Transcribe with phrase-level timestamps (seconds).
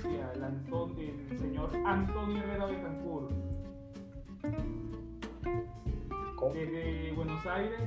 [0.00, 3.28] Suecia, el, el señor Antonio Herrera de Cancún.
[6.52, 7.80] Desde Buenos Aires,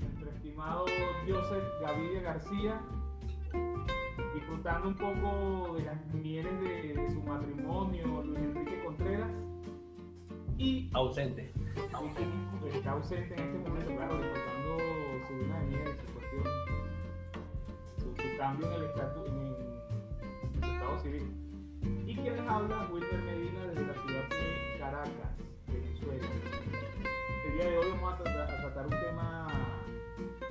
[0.00, 0.84] nuestro estimado
[1.26, 2.80] Joseph Gaviria García,
[4.34, 9.30] disfrutando un poco de las mieles de, su matrimonio, Luis Enrique Contreras.
[10.58, 11.52] Y ausente.
[12.72, 16.44] Está ausente en este momento, claro, disfrutando su vida de miel, su cuestión,
[17.98, 21.45] su, cambio en el estatus, en, en, su estado civil.
[22.06, 25.30] Y quien les habla, Wilmer Medina, desde la ciudad de Caracas,
[25.68, 26.26] Venezuela.
[27.46, 29.48] El día de hoy vamos a tratar, a tratar un tema.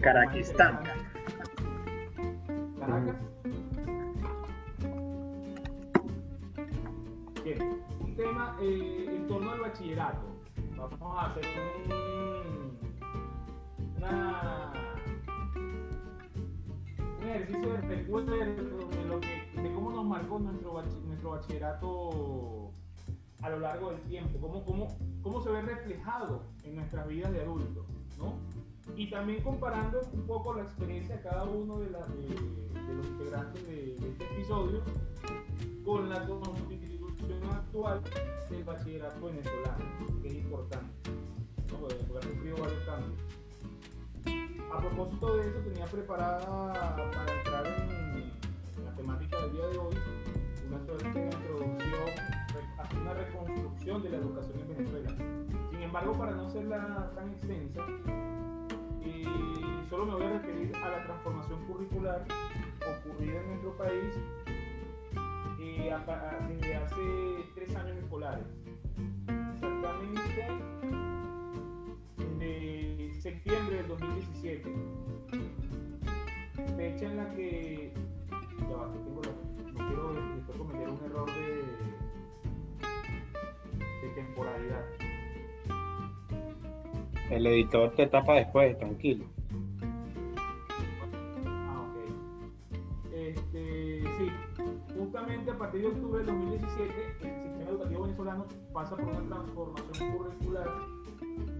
[0.01, 0.83] Caraquistán.
[2.79, 3.15] Caracas.
[7.43, 10.35] Bien, un tema eh, en torno al bachillerato.
[10.75, 11.45] Vamos a hacer
[11.89, 12.77] un,
[13.97, 14.73] una,
[17.25, 22.71] un ejercicio de recuerdo de, de cómo nos marcó nuestro, nuestro bachillerato
[23.41, 27.41] a lo largo del tiempo, cómo, cómo, cómo se ve reflejado en nuestras vidas de
[27.41, 27.85] adultos,
[28.17, 28.35] ¿no?
[28.95, 32.01] Y también comparando un poco la experiencia de cada uno de los
[33.07, 34.81] integrantes de, este episodio
[35.83, 38.01] con la constitución actual
[38.49, 39.85] del bachillerato venezolano,
[40.21, 41.11] que es importante,
[41.71, 41.79] ¿no?
[41.79, 43.34] porque ha sufrido varios cambios.
[44.71, 48.31] A propósito de eso, tenía preparada para entrar en
[48.83, 49.95] la temática del día de hoy
[50.67, 52.09] una suerte introducción,
[53.01, 55.09] una reconstrucción de la educación en Venezuela.
[55.71, 57.85] Sin embargo, para no serla tan extensa,
[59.89, 62.25] solo me voy a referir a la transformación curricular
[62.81, 64.15] ocurrida en nuestro país
[66.49, 68.45] desde hace tres años escolares.
[69.53, 70.84] Exactamente
[73.99, 74.73] 2017.
[76.77, 77.91] Fecha en la que.
[78.69, 79.31] Ya va, que tengo la,
[79.73, 81.63] no quiero después cometer un error de,
[84.07, 84.85] de temporalidad.
[87.29, 89.25] El editor te tapa después, tranquilo.
[95.55, 100.69] a partir de octubre del 2017, el sistema educativo venezolano pasa por una transformación curricular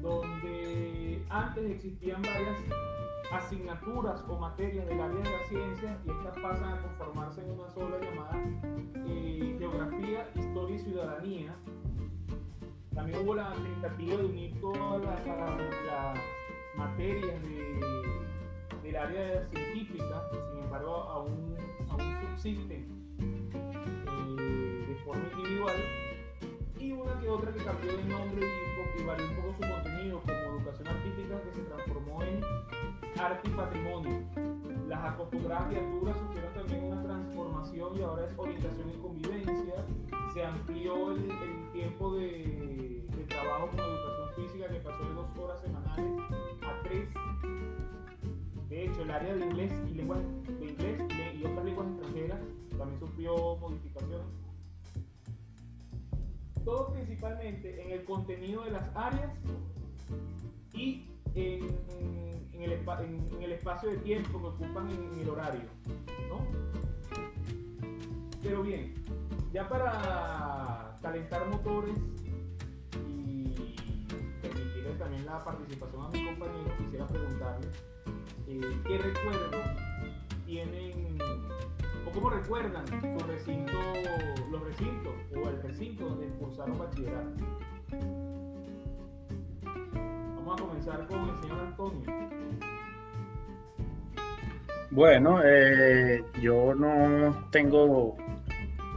[0.05, 2.55] donde antes existían varias
[3.31, 7.69] asignaturas o materias del área de la ciencia y estas pasan a conformarse en una
[7.71, 8.39] sola llamada
[9.07, 11.55] eh, Geografía, Historia y Ciudadanía.
[12.93, 16.19] También hubo la tentativa de unir todas las,
[16.77, 17.41] materias
[18.83, 21.55] del área científica, sin embargo aún,
[21.89, 22.95] aún subsisten
[25.05, 26.04] forma individual y una
[27.25, 30.87] que otra que cambió de nombre y, y varió un poco su contenido como educación
[30.87, 32.41] artística que se transformó en
[33.19, 34.21] arte y patrimonio.
[34.87, 39.73] Las acostumbradas criaturas sufrieron también una transformación y ahora es orientación y convivencia.
[40.35, 41.27] Se amplió el,
[41.73, 46.21] tiempo de, trabajo con educación física que pasó de dos horas semanales
[46.61, 47.09] a tres.
[48.69, 50.19] De hecho, el área de inglés y lenguas
[50.59, 51.01] de inglés
[51.39, 52.39] y otras lenguas extranjeras
[52.77, 54.44] también sufrió modificaciones
[56.65, 59.31] todo principalmente en el contenido de las áreas
[60.73, 61.79] y en,
[62.53, 65.61] el, espacio de tiempo que ocupan en, el horario.
[66.27, 66.39] ¿no?
[68.41, 68.95] Pero bien,
[69.53, 71.95] ya para calentar motores
[73.15, 73.53] y
[74.41, 77.69] permitirles también la participación a mis compañeros, quisiera preguntarles
[78.47, 79.65] eh, qué recuerdos
[80.45, 81.17] tienen
[82.13, 83.73] ¿Cómo recuerdan su recinto,
[84.51, 87.29] los recintos o el recinto donde cursaron bachillerato?
[90.35, 92.25] Vamos a comenzar con el señor Antonio.
[94.91, 98.15] Bueno, eh, yo no tengo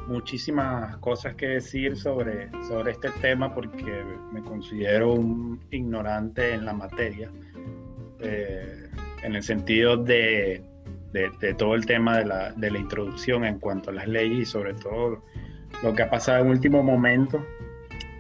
[0.07, 6.73] muchísimas cosas que decir sobre, sobre este tema porque me considero un ignorante en la
[6.73, 7.31] materia,
[8.21, 8.91] eh,
[9.23, 10.65] en el sentido de
[11.13, 14.45] de, todo el tema de la, de la, introducción en cuanto a las leyes y
[14.45, 15.23] sobre todo
[15.83, 17.45] lo que ha pasado en último momento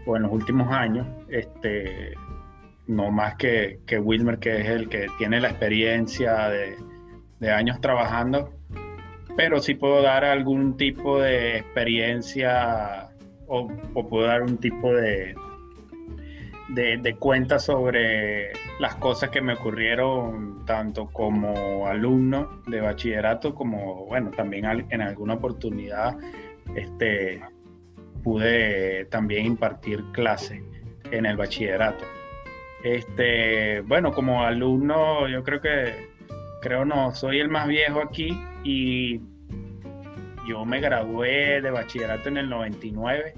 [0.06, 2.14] o en los últimos años, este,
[2.86, 6.76] no más que, que Wilmer, que es el que tiene la experiencia de,
[7.40, 8.50] de años trabajando,
[9.36, 13.10] pero sí puedo dar algún tipo de experiencia
[13.46, 15.34] o, o puedo dar un tipo de,
[16.68, 24.06] de, de cuenta sobre las cosas que me ocurrieron tanto como alumno de bachillerato como,
[24.06, 26.16] bueno, también en alguna oportunidad
[26.74, 27.40] este,
[28.22, 30.62] pude también impartir clase
[31.10, 32.04] en el bachillerato.
[32.84, 36.08] Este, bueno, como alumno yo creo que
[36.60, 39.20] creo no, soy el más viejo aquí y
[40.48, 43.34] yo me gradué de bachillerato en el 99.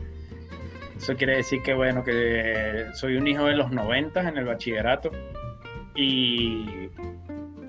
[1.00, 5.10] Eso quiere decir que, bueno, que soy un hijo de los 90 en el bachillerato
[5.94, 6.90] y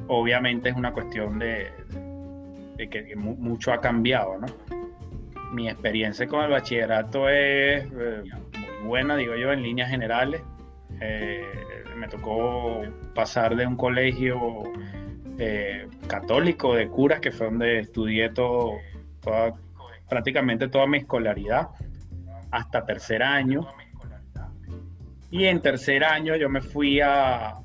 [0.08, 1.72] obviamente es una cuestión de,
[2.78, 4.48] que, mucho ha cambiado, ¿no?
[5.54, 8.24] Mi experiencia con el bachillerato es eh,
[8.82, 10.42] muy buena, digo yo, en líneas generales.
[11.00, 11.46] Eh,
[11.96, 12.82] me tocó
[13.16, 14.64] pasar de un colegio
[15.40, 18.74] eh, católico de curas, que fue donde estudié todo,
[20.10, 21.70] prácticamente toda mi escolaridad,
[22.52, 23.68] hasta tercer año.
[25.30, 27.56] Y en tercer año yo me fui a,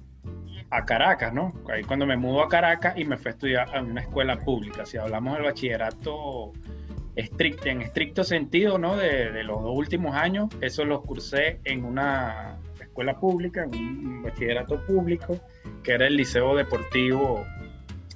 [0.71, 1.53] a Caracas, ¿no?
[1.73, 4.87] Ahí cuando me mudo a Caracas y me fui a estudiar en una escuela pública.
[4.87, 6.53] Si hablamos del bachillerato
[7.17, 8.97] estricto, en estricto sentido, ¿no?
[8.97, 14.23] De, de los dos últimos años, eso lo cursé en una escuela pública, en un
[14.23, 15.41] bachillerato público,
[15.83, 17.45] que era el Liceo Deportivo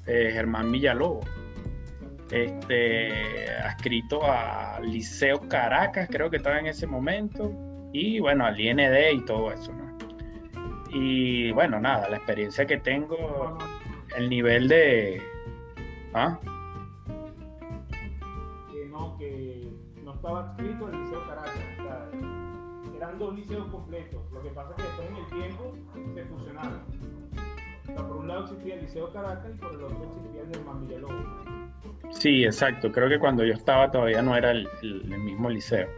[0.07, 1.27] eh, Germán Villalobos,
[2.31, 7.53] este, adscrito al Liceo Caracas, creo que estaba en ese momento,
[7.93, 8.81] y bueno, al IND
[9.13, 9.91] y todo eso, ¿no?
[10.93, 13.59] Y bueno, nada, la experiencia que tengo,
[14.17, 15.23] el nivel de...
[16.15, 16.39] ¿Ah?
[18.73, 19.69] Que no, que
[20.03, 21.53] no estaba adscrito al Liceo Caracas,
[22.97, 25.75] eran dos liceos completos, lo que pasa es que después en el tiempo
[26.15, 26.81] se fusionaron
[27.97, 31.61] por un lado existía el Liceo Caracas y por el otro existía el Germán Villalobos.
[32.11, 32.91] Sí, exacto.
[32.91, 35.89] Creo que cuando yo estaba todavía no era el, mismo liceo.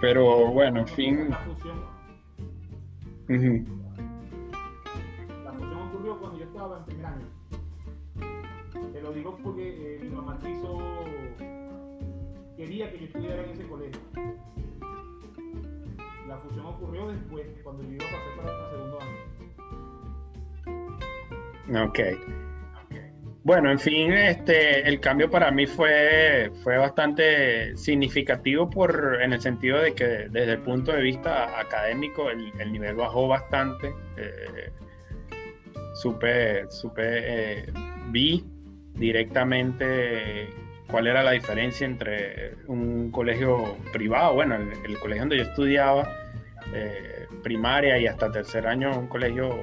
[0.00, 1.30] Pero bueno, en fin.
[1.30, 1.84] La fusión.
[5.44, 7.26] La fusión ocurrió cuando yo estaba en primer año.
[8.92, 10.78] Te lo digo porque eh, mi mamá quiso.
[12.56, 14.00] quería que yo estudiara en ese colegio.
[16.26, 19.35] La fusión ocurrió después, cuando yo iba a pasar para el segundo año.
[21.74, 22.00] Ok.
[23.46, 29.40] Bueno, en fin, este, el cambio para mí fue, fue bastante significativo por, en el
[29.40, 33.94] sentido de que desde el punto de vista académico el, nivel bajó bastante.
[34.16, 34.72] Eh,
[35.94, 37.72] supe, supe eh,
[38.08, 38.44] vi
[38.94, 40.48] directamente
[40.90, 46.08] cuál era la diferencia entre un colegio privado, bueno, el, colegio donde yo estudiaba,
[46.74, 49.54] eh, primaria y hasta tercer año, un colegio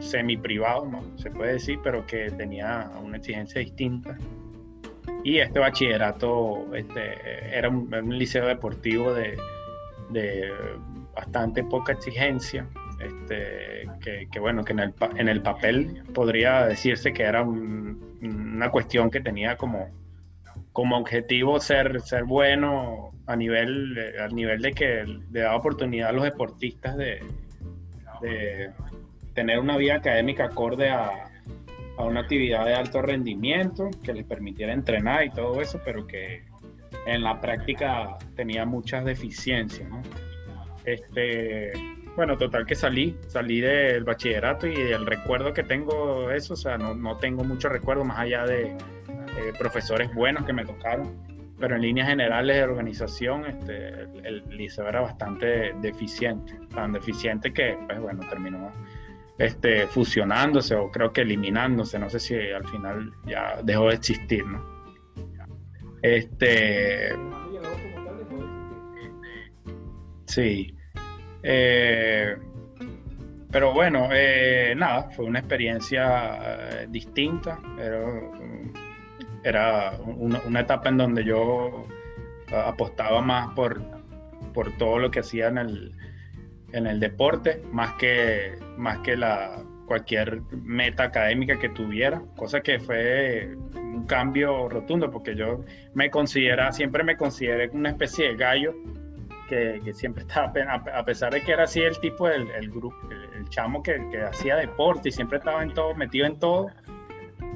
[0.00, 1.18] semi privado, ¿no?
[1.18, 4.16] se puede decir, pero que tenía una exigencia distinta.
[5.22, 9.36] Y este bachillerato este, era un, liceo deportivo de,
[11.14, 12.66] bastante poca exigencia,
[13.00, 13.88] este,
[14.30, 19.20] que, bueno, que en el, en el papel podría decirse que era una cuestión que
[19.20, 19.88] tenía como,
[20.72, 23.96] como objetivo ser, ser bueno a nivel,
[24.32, 27.22] nivel de que le daba oportunidad a los deportistas de,
[29.40, 31.30] tener una vida académica acorde a,
[31.96, 36.44] una actividad de alto rendimiento que les permitiera entrenar y todo eso, pero que
[37.06, 39.88] en la práctica tenía muchas deficiencias.
[40.84, 41.72] Este,
[42.16, 46.76] bueno, total que salí, salí del bachillerato y el recuerdo que tengo eso, o sea,
[46.76, 51.14] no, tengo mucho recuerdo más allá de eh, profesores buenos que me tocaron,
[51.58, 57.52] pero en líneas generales de organización este, el, el liceo era bastante deficiente, tan deficiente
[57.52, 58.70] que, pues bueno, terminó
[59.40, 64.44] este, fusionándose o creo que eliminándose, no sé si al final ya dejó de existir,
[64.44, 64.62] ¿no?
[66.02, 67.16] Este,
[70.26, 70.74] sí.
[71.42, 72.36] Eh,
[73.50, 77.58] pero bueno, eh, nada, fue una experiencia eh, distinta.
[79.42, 81.86] Era, una, etapa en donde yo
[82.52, 83.80] apostaba más por,
[84.52, 85.94] por todo lo que hacía en el,
[86.72, 92.78] en el deporte, más que, más que la, cualquier meta académica que tuviera, cosa que
[92.78, 98.72] fue un cambio rotundo, porque yo me considera, siempre me consideré una especie de gallo,
[99.48, 100.52] que, siempre estaba,
[100.94, 102.96] a pesar de que era así el tipo del el grupo,
[103.36, 106.68] el, chamo que, hacía deporte y siempre estaba en todo, metido en todo,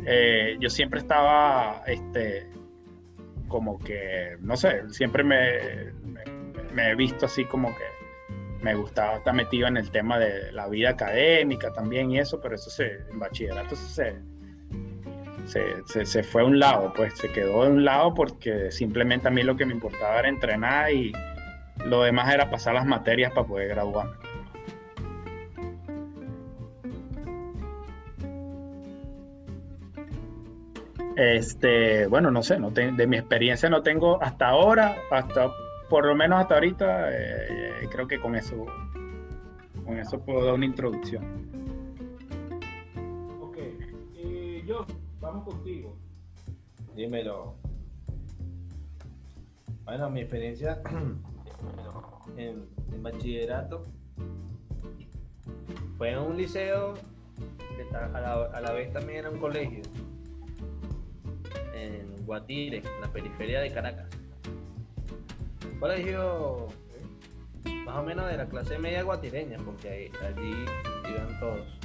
[0.04, 2.48] eh, yo siempre estaba, este,
[3.46, 5.92] como que, no sé, siempre me,
[6.74, 7.93] me he visto así como que
[8.64, 12.54] me gustaba estar metido en el tema de la vida académica también y eso, pero
[12.54, 14.16] eso se, en bachillerato se,
[15.44, 19.30] se, se, fue a un lado, pues se quedó de un lado porque simplemente a
[19.30, 21.12] mí lo que me importaba era entrenar y
[21.84, 24.14] lo demás era pasar las materias para poder graduarme.
[31.16, 35.50] Este, bueno, no sé, no de mi experiencia no tengo hasta ahora, hasta
[35.88, 38.66] por lo menos hasta ahorita, eh, creo que con eso,
[39.84, 41.24] con eso puedo dar una introducción.
[43.40, 43.56] Ok,
[44.16, 44.84] eh, yo,
[45.20, 45.96] vamos contigo.
[46.94, 47.54] Dímelo.
[49.84, 50.80] Bueno, mi experiencia
[52.36, 53.82] en, en bachillerato
[55.98, 56.94] fue en un liceo
[57.76, 59.82] que está- a, la, a la vez también era un colegio
[61.74, 64.06] en Guatire, en la periferia de Caracas.
[65.72, 66.68] Un colegio
[67.86, 70.64] más o menos de la clase media guatireña, porque allí
[71.10, 71.78] iban todos.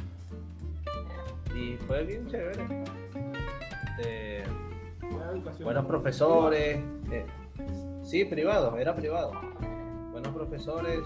[1.55, 2.63] Y fue bien chévere.
[3.97, 4.43] Este,
[5.63, 6.79] buenos profesores.
[7.11, 7.25] eh,
[8.03, 9.33] sí, privado, era privado.
[10.11, 10.99] Buenos profesores.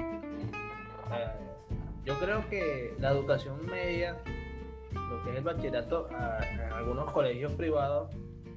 [0.00, 1.26] Eh,
[2.04, 4.16] yo creo que la educación media,
[4.94, 6.38] lo que es el bachillerato, a-
[6.76, 8.10] algunos colegios privados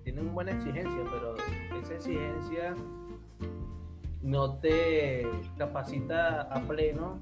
[0.03, 1.35] tienen buena exigencia, pero
[1.81, 2.73] esa exigencia
[4.21, 5.25] no te
[5.57, 7.19] capacita a pleno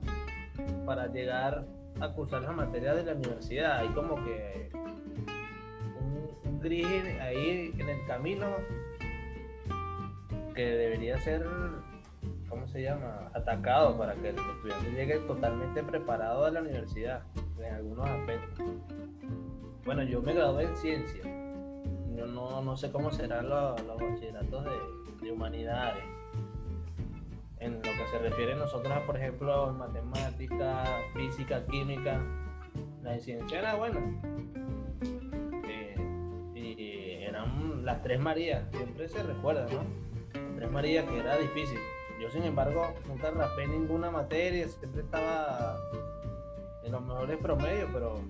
[0.85, 1.65] para llegar
[1.99, 3.79] a cursar las materias de la universidad.
[3.79, 6.87] Hay como que un, un gris
[7.21, 8.47] ahí en el camino
[10.55, 11.45] que debería ser,
[12.47, 13.29] ¿cómo se llama?
[13.33, 17.23] Atacado para que el estudiante llegue totalmente preparado a la universidad
[17.59, 18.65] en algunos aspectos.
[19.83, 21.21] Bueno, yo me gradué en ciencia.
[22.15, 26.03] Yo no, no sé cómo serán los, los bachilleratos de, de humanidades.
[27.59, 30.83] En lo que se refiere a nosotros, a, por ejemplo, en matemática,
[31.13, 32.21] física, química,
[33.01, 33.99] la de ciencia era buena.
[35.67, 35.95] Eh,
[36.53, 39.83] y eran las tres Marías, siempre se recuerda, ¿no?
[40.33, 41.79] Las tres Marías que era difícil.
[42.19, 45.77] Yo, sin embargo, nunca raspé ninguna materia, siempre estaba
[46.83, 48.21] en los mejores promedios, pero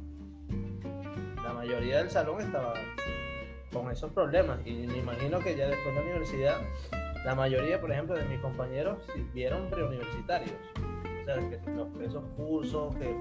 [1.44, 2.74] la mayoría del salón estaba
[3.72, 4.60] con esos problemas.
[4.65, 6.58] Y me imagino que ya después de la universidad,
[7.25, 9.00] la mayoría, por ejemplo, de mis compañeros
[9.34, 10.53] vieron preuniversitarios.
[11.22, 13.15] O sea, que los, esos cursos que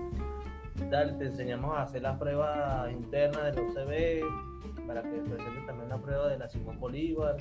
[0.91, 5.97] tal, te enseñamos a hacer las pruebas internas del UCB para que presentes también la
[5.97, 7.37] prueba de la Simón Bolívar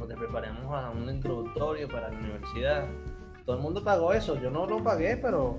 [0.00, 2.88] o te preparemos a un introductorio para la universidad.
[3.44, 5.58] Todo el mundo pagó eso, yo no lo pagué, pero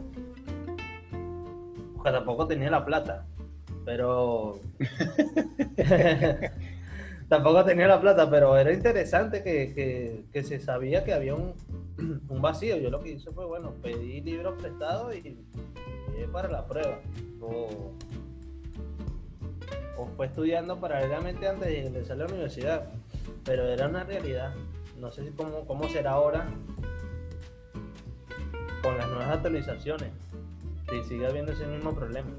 [1.96, 3.25] porque tampoco tenía la plata.
[3.86, 4.60] Pero
[7.34, 11.54] tampoco tenía la plata, pero era interesante que, que- se sabía que había un,
[12.30, 12.78] un vacío.
[12.78, 15.36] Yo lo que hice fue, bueno, pedí libros prestados y
[16.32, 17.00] para la prueba.
[17.42, 17.92] O,
[19.98, 22.88] o fue estudiando paralelamente antes de ingresar a la universidad.
[23.44, 24.54] Pero era una realidad.
[25.00, 26.48] No sé si cómo, cómo será ahora
[28.84, 30.10] con las nuevas actualizaciones.
[30.90, 32.30] Si sigue habiendo ese mismo problema.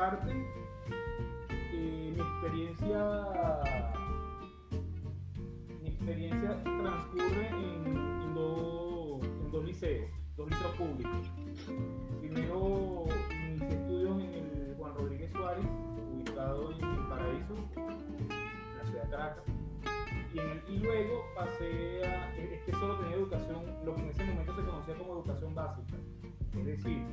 [0.00, 0.32] Parte,
[1.74, 3.60] eh, mi experiencia
[5.82, 11.30] mi experiencia transcurre en, en en dos liceos, dos liceos públicos.
[12.18, 13.04] Primero
[13.46, 15.66] inicié estudios en el Juan Rodríguez Suárez,
[16.14, 19.44] ubicado en el Paraíso, en la ciudad de Caracas.
[20.32, 24.56] Y, y luego pasé a, es que solo tenía educación, lo que en ese momento
[24.56, 25.96] se conocía como educación básica.
[26.58, 27.04] Es decir,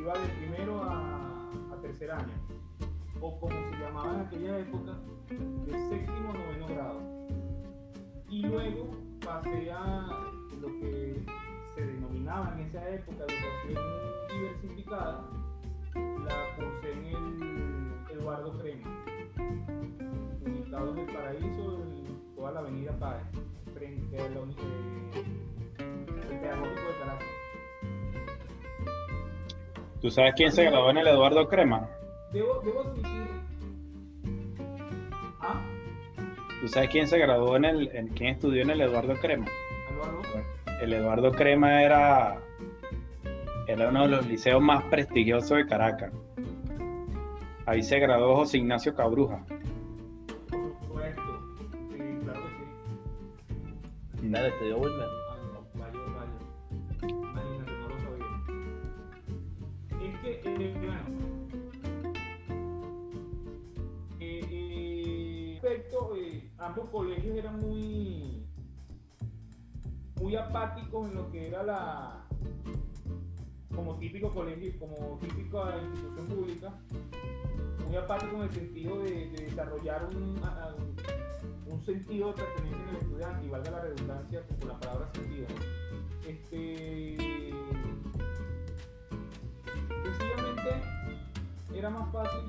[0.00, 1.42] iba de primero a,
[1.82, 2.32] tercer año,
[3.20, 4.98] o como se llamaba en aquella época,
[5.28, 7.00] de séptimo a noveno grado.
[8.30, 8.90] Y luego
[9.24, 10.06] pasé a
[10.60, 11.22] lo que
[11.74, 13.82] se denominaba en esa época educación
[14.30, 15.28] diversificada,
[15.94, 18.88] la cursé en el Eduardo Crema,
[20.40, 21.82] ubicado en el Paraíso,
[22.36, 23.26] toda la avenida Páez,
[23.74, 25.24] frente a la eh,
[26.28, 27.41] de Caracas.
[30.02, 31.88] ¿Tú sabes quién se graduó en el Eduardo Crema?
[32.32, 33.28] Debo, debo admitir.
[35.40, 35.62] Ah,
[36.60, 39.46] ¿Tú sabes quién se graduó en el, en, quién estudió en el Eduardo Crema?
[39.92, 40.22] aló, aló.
[40.82, 42.40] El Eduardo Crema era,
[43.68, 46.12] era uno de los liceos más prestigiosos de Caracas.
[47.66, 49.44] Ahí se graduó José Ignacio Cabruja.
[50.50, 51.22] Por supuesto.
[51.92, 54.28] Sí, claro que sí.
[54.30, 55.06] Dale, estudió Wilmer.
[55.06, 55.21] Ah,
[60.44, 61.02] bueno.
[64.20, 65.60] Eh,
[66.58, 68.46] ambos colegios eran muy.
[70.20, 72.26] muy apáticos en lo que era la.
[73.74, 76.72] como típico colegio, como típica institución pública.
[77.86, 80.40] Muy apático en el sentido de, de desarrollar un,
[81.66, 85.46] un sentido de pertenencia en el estudiante, y valga la redundancia con la palabra sentido.
[86.26, 87.16] Este,
[89.88, 90.82] sencillamente
[91.74, 92.40] era más fácil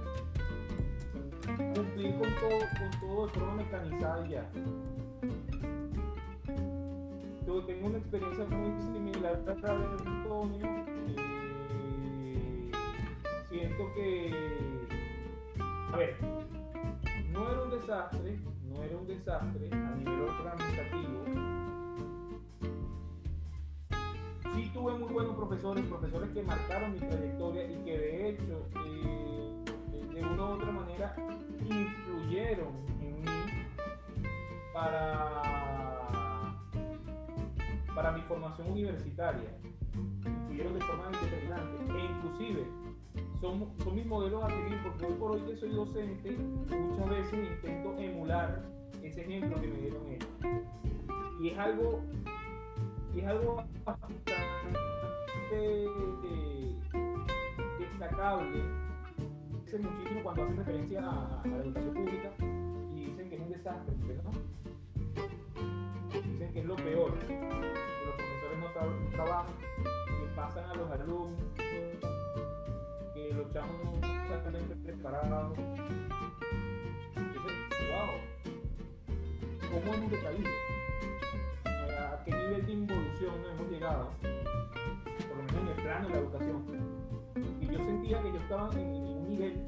[1.76, 4.50] cumplir con todo, con todo de forma mecanizada ya.
[7.46, 10.66] Yo tengo una experiencia muy similar a través de Antonio.
[11.08, 12.72] Eh,
[13.50, 14.34] siento que,
[15.92, 16.18] a ver,
[17.32, 21.24] no era un desastre, no era un desastre a nivel organizativo.
[24.74, 29.64] Tuve muy buenos profesores, profesores que marcaron mi trayectoria y que de hecho eh,
[30.14, 31.16] de una u otra manera
[31.62, 33.32] influyeron en mí
[34.74, 35.42] para,
[37.96, 39.50] para mi formación universitaria.
[40.26, 42.68] Influyeron de forma determinante e inclusive
[43.40, 47.50] son, son mis modelos a seguir porque hoy por hoy que soy docente muchas veces
[47.52, 48.64] intento emular
[49.04, 50.30] ese ejemplo que me dieron ellos.
[51.42, 52.02] Y es algo,
[53.14, 54.34] y es algo bastante
[55.54, 56.80] eh,
[57.80, 58.84] destacable
[59.82, 62.30] muchísimo cuando hacen referencia a, la educación pública
[62.96, 63.94] y dicen que es un desastre,
[64.24, 64.32] ¿no?
[66.12, 67.34] Dicen que es lo peor, que
[68.06, 74.84] los profesores no tra trabajan, que pasan a los alumnos, que los chamos no están
[74.84, 75.58] preparados.
[77.16, 77.54] Entonces,
[77.90, 78.12] wow,
[79.72, 80.50] ¿cómo hemos decaído?
[81.66, 84.10] ¿A qué nivel de involución hemos llegado?
[85.34, 86.64] Por lo menos en el plano de la educación
[87.60, 89.66] y yo sentía que yo estaba en, un nivel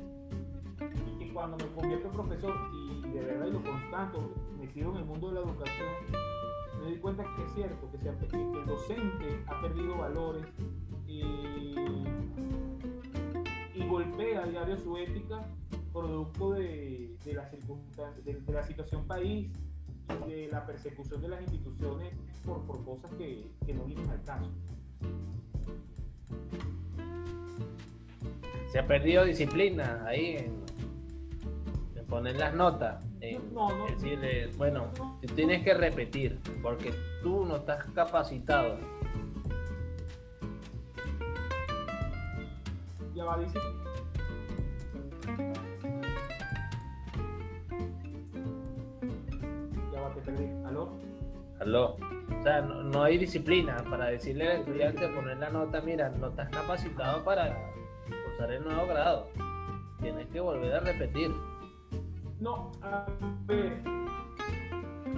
[1.08, 4.98] y que cuando me convierto en profesor y de verdad y lo constato, metido en
[4.98, 5.90] el mundo de la educación,
[6.84, 10.46] me di cuenta que es cierto, que, el docente ha perdido valores
[11.08, 11.24] y,
[13.74, 15.48] y golpea a diario su ética
[15.92, 19.50] producto de, de la circunstancia, de, de, la situación país
[20.28, 22.14] y de la persecución de las instituciones
[22.46, 24.52] por, por cosas que, que no vienen al caso.
[28.68, 30.64] Se ha perdido disciplina ahí en,
[31.96, 33.04] en poner las notas.
[33.22, 33.86] En No, no.
[33.88, 38.78] decirle, bueno, tú tienes que repetir porque tú no estás capacitado.
[43.16, 43.60] Ya va, dice.
[49.94, 50.46] Ya va, te perdí.
[50.66, 50.90] ¿Aló?
[51.62, 51.98] Aló.
[52.46, 57.74] No, hay disciplina para decirle al estudiante, poner la nota, mira, no estás capacitado para
[58.28, 59.30] cursar el nuevo grado.
[60.00, 61.32] Tienes que volver a repetir.
[62.40, 63.08] No, a
[63.48, 63.82] ver.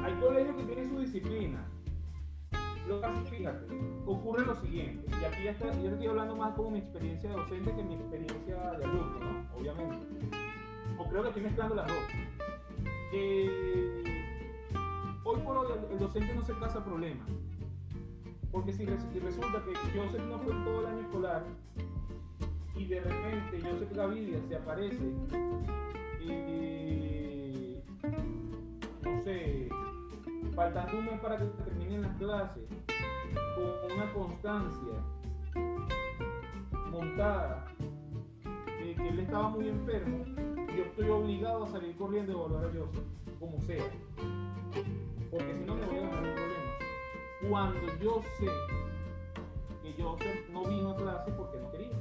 [0.06, 1.68] Hay colegios que tienen su disciplina.
[2.88, 3.66] Lo que pasa fíjate,
[4.06, 7.76] ocurre lo siguiente, y aquí ya, yo estoy hablando más como mi experiencia de docente
[7.76, 9.58] que mi experiencia de alumno, ¿no?
[9.60, 9.98] Obviamente.
[10.98, 11.98] O creo que estoy mezclando las dos.
[13.12, 14.07] Eh,
[15.28, 17.28] hoy por hoy el, docente no se casa problemas.
[18.52, 21.44] Porque si resulta que Joseph no fue todo el año escolar
[22.76, 25.14] y de repente Joseph Gavidia se aparece,
[26.22, 27.84] eh,
[29.04, 29.70] no sé,
[30.56, 32.64] faltando un mes para que terminen las clases,
[33.56, 34.94] con una constancia
[36.90, 37.66] montada
[38.96, 40.24] que él estaba muy enfermo,
[40.76, 43.04] yo estoy obligado a salir corriendo y volver a Joseph,
[43.40, 43.84] como sea.
[45.32, 46.72] Porque si no me voy a ganar un problema.
[47.50, 48.48] Cuando yo sé
[49.84, 51.98] que Joseph no vino a clase porque no quería.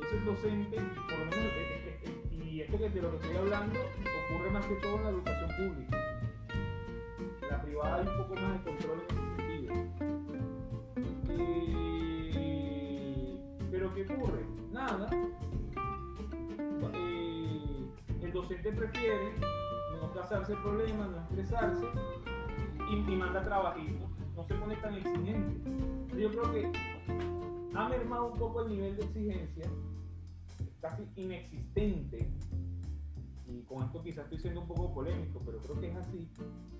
[0.00, 3.36] Ese docente, por lo menos, eh, eh, eh, y esto que de lo que estoy
[3.36, 3.78] hablando
[4.30, 5.96] ocurre más que todo en la educación pública.
[7.50, 9.74] La privada hay un poco más de control en ese sentido.
[13.94, 14.46] Pero ¿qué ocurre?
[14.72, 15.08] Nada.
[16.94, 17.86] Eh,
[18.22, 19.32] el docente prefiere
[20.00, 21.84] no casarse el problema, no estresarse
[22.90, 24.08] y, y manda trabajitos.
[24.34, 25.70] No se pone tan exigente.
[26.16, 26.72] Yo creo que
[27.74, 29.66] ha mermado un poco el nivel de exigencia,
[30.80, 32.28] casi inexistente
[33.48, 36.28] y con esto quizás estoy siendo un poco polémico, pero creo que es así,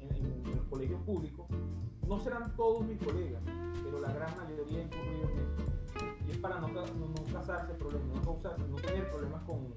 [0.00, 1.46] en, los colegios públicos,
[2.06, 3.42] no serán todos mis colegas,
[3.84, 5.56] pero la gran mayoría ha incurrido en eso.
[6.26, 9.68] Y es para no, no, no casarse problemas, no, causar, no tener problemas con,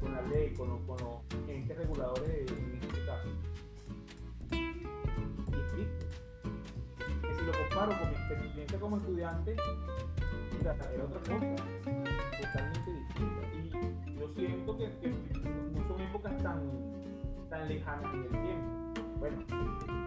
[0.00, 3.28] con la ley, con, con los entes reguladores en este caso.
[4.50, 6.06] Y existe.
[7.22, 9.56] Que si lo comparo con mi experiencia como estudiante,
[10.60, 10.72] era
[11.04, 11.99] otra cosa,
[12.40, 13.40] totalmente distinta.
[14.06, 14.88] Y yo siento que,
[15.74, 16.62] no son épocas tan,
[17.48, 18.80] tan lejanas en el tiempo.
[19.18, 19.36] Bueno,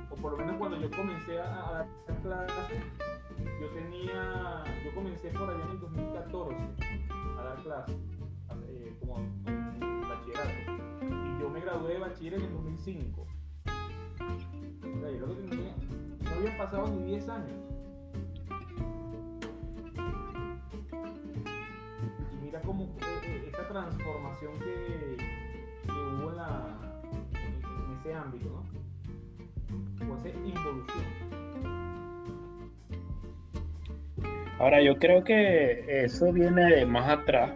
[0.10, 1.88] o por lo menos cuando yo comencé a, a dar
[2.22, 2.84] clases,
[3.60, 6.56] yo tenía, yo comencé por allá en el 2014
[7.38, 7.96] a dar clases,
[8.68, 9.16] eh, como
[10.08, 10.72] bachillerato.
[11.02, 13.22] Y yo me gradué de bachiller en el 2005.
[13.22, 15.76] O sea, yo lo que tenía,
[16.22, 17.64] no habían pasado ni 10 años.
[22.54, 22.88] Mira cómo
[23.48, 26.78] esa transformación que, que hubo en, la,
[27.34, 28.64] en, ese ámbito,
[30.00, 30.14] ¿no?
[30.14, 31.04] O esa involución.
[34.60, 37.52] Ahora, yo creo que eso viene más atrás,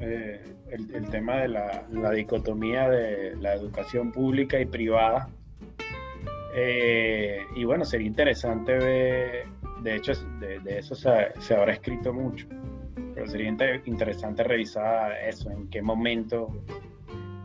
[0.00, 5.28] eh, el, tema de la, la dicotomía de la educación pública y privada.
[6.54, 9.46] Eh, y bueno, sería interesante ver,
[9.82, 12.46] de hecho, de, de eso se, se, habrá escrito mucho,
[13.14, 16.48] pero sería inter, interesante revisar eso, en qué momento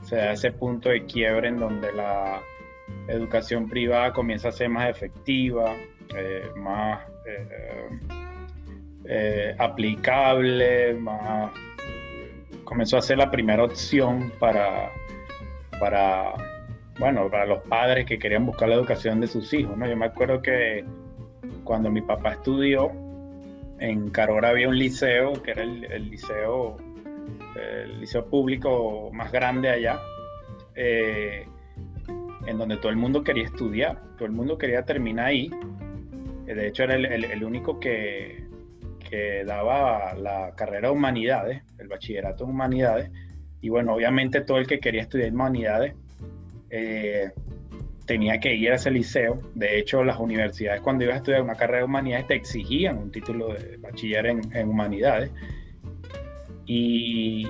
[0.01, 2.41] se da ese punto de quiebre en donde la
[3.07, 5.75] educación privada comienza a ser más efectiva,
[6.15, 7.89] eh, más eh,
[9.05, 11.51] eh, aplicable, más,
[12.63, 14.91] comenzó a ser la primera opción para,
[15.79, 16.33] para
[16.99, 19.87] bueno, para los padres que querían buscar la educación de sus hijos, ¿no?
[19.87, 20.85] Yo me acuerdo que
[21.63, 22.91] cuando mi papá estudió,
[23.79, 26.77] en Carora había un liceo, que era el, liceo,
[27.55, 29.99] el liceo público más grande allá,
[30.75, 31.47] eh,
[32.45, 35.51] en donde todo el mundo quería estudiar, todo el mundo quería terminar ahí.
[36.45, 38.45] De hecho, era el, el, el único que,
[39.09, 43.11] que daba la carrera de humanidades, el bachillerato en humanidades,
[43.61, 45.95] y bueno, obviamente todo el que quería estudiar humanidades
[46.69, 47.31] eh,
[48.05, 49.39] tenía que ir a ese liceo.
[49.53, 53.11] De hecho, las universidades cuando ibas a estudiar una carrera de humanidades te exigían un
[53.11, 55.31] título de bachiller en, humanidades.
[56.65, 57.47] Y,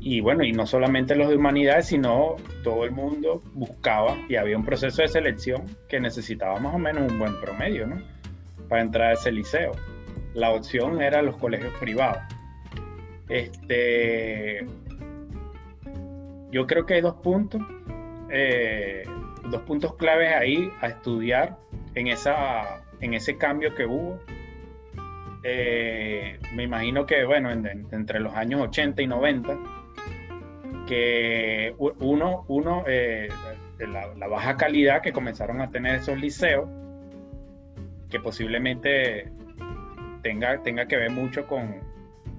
[0.00, 4.56] y, bueno, y no solamente los de humanidades, sino todo el mundo buscaba y había
[4.56, 8.02] un proceso de selección que necesitaba más o menos un buen promedio, ¿no?
[8.68, 9.72] Para entrar a ese liceo.
[10.34, 12.22] La opción era los colegios privados.
[13.28, 14.64] Este,
[16.50, 17.60] yo creo que hay dos puntos
[18.30, 19.04] eh,
[19.44, 21.58] dos puntos claves ahí a estudiar
[21.94, 24.18] en, esa, en ese cambio que hubo.
[25.42, 29.58] Eh, me imagino que, bueno, en, en, entre los años 80 y 90,
[30.86, 33.28] que uno, uno eh,
[33.78, 36.68] la, la, baja calidad que comenzaron a tener esos liceos,
[38.10, 39.30] que posiblemente
[40.22, 41.80] tenga, tenga que ver mucho con,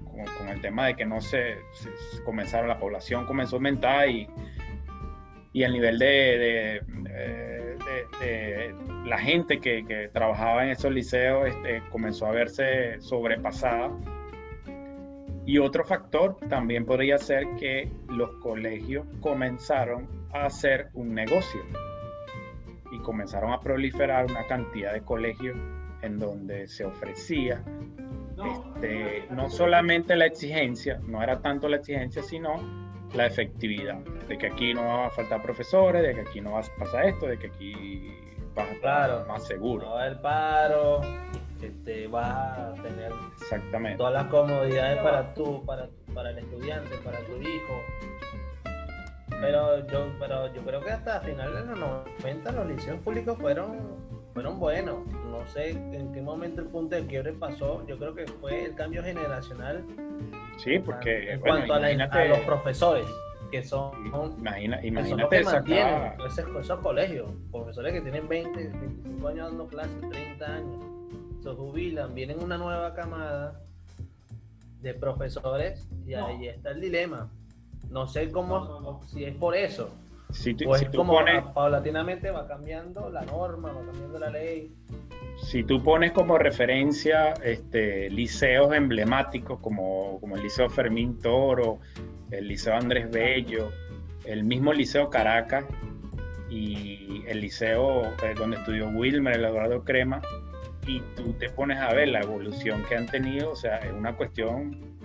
[0.04, 4.08] con, con el tema de que no se, se, comenzaron, la población comenzó a aumentar
[4.08, 4.28] y
[5.52, 11.48] y el nivel de, de, de, de la gente que, que, trabajaba en esos liceos
[11.48, 13.90] este, comenzó a verse sobrepasada.
[15.46, 21.60] Y otro factor también podría ser que los colegios comenzaron a hacer un negocio
[22.92, 25.56] y comenzaron a proliferar una cantidad de colegios
[26.02, 27.64] en donde se ofrecía
[28.36, 34.38] no, este, no solamente la exigencia, no era tanto la exigencia, sino la efectividad, de
[34.38, 37.26] que aquí no va a faltar profesores, de que aquí no va a pasar esto,
[37.26, 38.14] de que aquí
[38.54, 39.86] vas a estar claro, más seguro.
[39.86, 41.00] No va a haber paro,
[41.60, 43.98] este, vas a tener Exactamente.
[43.98, 47.82] todas las comodidades para tú, para, para el estudiante, para tu hijo.
[49.40, 53.96] Pero yo, pero yo creo que hasta finales de los 90 los liceos públicos fueron,
[54.32, 55.06] fueron buenos.
[55.30, 57.86] No sé en qué momento el punto de quiebre pasó.
[57.86, 59.84] Yo creo que fue el cambio generacional
[60.62, 63.06] Sí, porque en bueno, cuanto a, la, a, los profesores
[63.50, 63.92] que son,
[64.38, 69.28] imagina, que, imagínate son los que mantienen esos, esos, colegios, profesores que tienen 20, 25
[69.28, 70.84] años dando clases, 30 años,
[71.42, 73.60] se jubilan, vienen una nueva camada
[74.82, 76.26] de profesores y no.
[76.26, 77.28] ahí está el dilema.
[77.90, 79.90] No sé cómo, no, no, si es por eso.
[80.32, 84.18] Si tú, o es si tú como pones, paulatinamente va cambiando la norma, va cambiando
[84.18, 84.72] la ley.
[85.42, 91.80] Si tú pones como referencia este, liceos emblemáticos como, como, el Liceo Fermín Toro,
[92.30, 93.70] el Liceo Andrés Bello,
[94.24, 95.64] el mismo Liceo Caracas
[96.50, 100.20] y el liceo eh, donde estudió Wilmer, el Eduardo Crema,
[100.86, 104.16] y tú te pones a ver la evolución que han tenido, o sea, es una
[104.16, 104.99] cuestión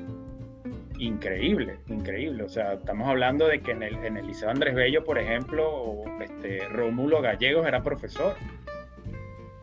[1.00, 2.44] increíble, increíble.
[2.44, 6.04] O sea, estamos hablando de que en el, en el Liceo Andrés Bello, por ejemplo,
[6.22, 8.36] este, Rómulo Gallegos era profesor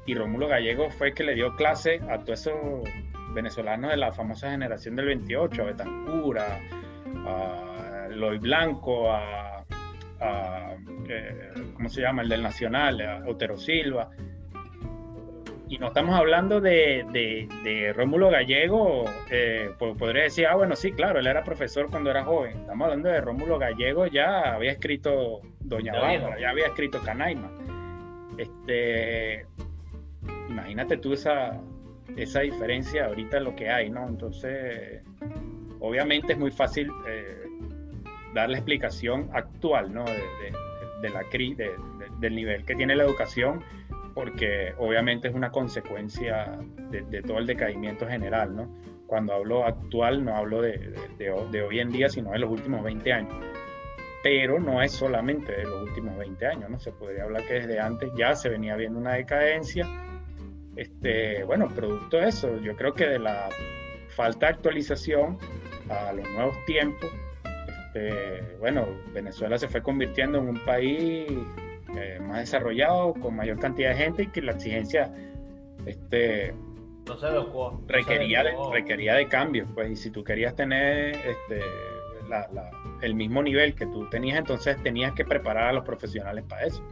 [0.07, 2.55] y Rómulo Gallego fue el que le dio clase a todos esos
[3.35, 6.61] venezolanos de la famosa generación del 28, a Betancura,
[7.27, 9.65] a Loy Blanco, a,
[10.21, 10.77] a
[11.09, 12.23] eh, ¿cómo se llama?
[12.23, 14.11] El del Nacional, a Otero Silva.
[15.73, 20.93] Y no estamos hablando de, de, de Rómulo Gallego, eh, podría decir, ah, bueno, sí,
[20.93, 22.59] claro, él era profesor cuando era joven.
[22.59, 27.51] Estamos hablando de Rómulo Gallego, ya había escrito Doña Bárbara, ya había escrito Canaima.
[28.37, 29.47] Este,
[30.51, 31.59] imagínate tú esa,
[32.19, 34.07] esa diferencia ahorita lo que hay, ¿no?
[34.07, 35.03] Entonces,
[35.81, 37.47] obviamente es muy fácil eh,
[38.35, 40.05] dar la explicación actual, ¿no?
[40.05, 40.23] De,
[41.01, 41.25] de, la
[42.21, 43.65] del nivel que tiene la educación,
[44.15, 46.59] porque obviamente es una consecuencia
[46.91, 48.69] de, todo el decaimiento general, ¿no?
[49.07, 53.13] cuando hablo actual no hablo de, de, hoy en día, sino de los últimos 20
[53.13, 53.35] años.
[54.23, 56.79] Pero no es solamente de los últimos 20 años, ¿no?
[56.79, 59.87] Se podría hablar que desde antes ya se venía viendo una decadencia.
[60.77, 63.51] Este, bueno, producto de eso, yo creo que de la
[64.09, 65.37] falta de actualización
[65.91, 67.11] a los nuevos tiempos,
[67.95, 71.31] este, bueno, Venezuela se fue convirtiendo en un país
[71.97, 75.13] eh, más desarrollado, con mayor cantidad de gente y que la exigencia
[75.87, 76.55] este,
[77.07, 79.69] no se adecuó, requería, de, requería de cambios.
[79.75, 81.61] Pues, y si tú querías tener este,
[83.03, 86.83] el mismo nivel que tú tenías, entonces tenías que preparar a los profesionales para eso.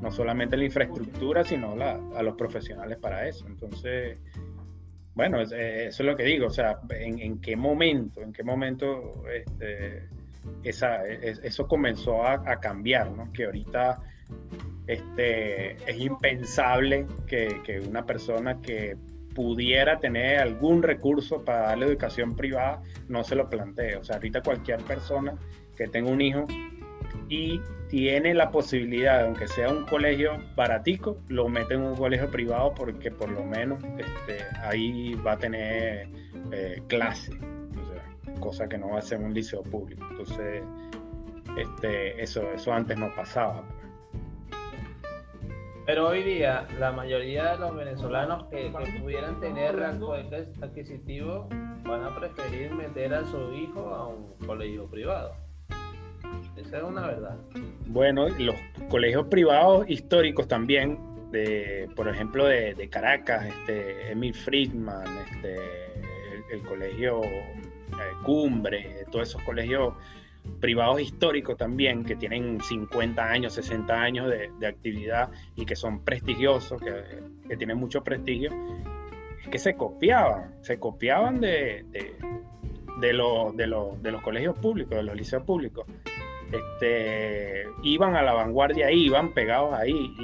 [0.00, 3.46] No solamente la infraestructura, sino a los profesionales para eso.
[3.46, 4.18] Entonces,
[5.14, 10.08] bueno, eso es lo que digo, o sea, en, qué momento, en qué momento este,
[10.64, 13.32] esa, eso comenzó a, cambiar, ¿no?
[13.32, 14.00] Que ahorita
[14.86, 18.96] este, es impensable que, una persona que
[19.34, 23.96] pudiera tener algún recurso para darle educación privada no se lo plantee.
[23.96, 25.34] O sea, ahorita cualquier persona
[25.76, 26.46] que tenga un hijo
[27.28, 32.74] y tiene la posibilidad, aunque sea un colegio baratico, lo mete en un colegio privado
[32.74, 36.08] porque por lo menos este, ahí va a tener
[36.52, 37.32] eh, clase,
[38.40, 40.06] cosa que no va a ser un liceo público.
[40.10, 40.62] Entonces,
[41.56, 43.64] este, eso, eso antes no pasaba.
[45.86, 51.46] Pero hoy día, la mayoría de los venezolanos que, pudieran tener rango adquisitivo
[51.82, 55.36] van a preferir meter a su hijo a un colegio privado.
[56.56, 57.36] Esa es una verdad.
[57.86, 58.56] Bueno, los
[58.88, 60.98] colegios privados históricos también,
[61.30, 65.56] de, por ejemplo, de, Caracas, este, Emil Friedman, este,
[66.50, 67.52] el, colegio eh,
[68.24, 69.92] Cumbre, todos esos colegios
[70.60, 76.80] privados históricos también, que tienen 50 años, 60 años de, actividad y que son prestigiosos,
[76.80, 78.50] que, tienen mucho prestigio,
[79.42, 81.84] es que se copiaban, se copiaban de,
[83.12, 85.86] los colegios públicos, de los liceos públicos.
[86.50, 90.14] Este, iban a la vanguardia, iban pegados ahí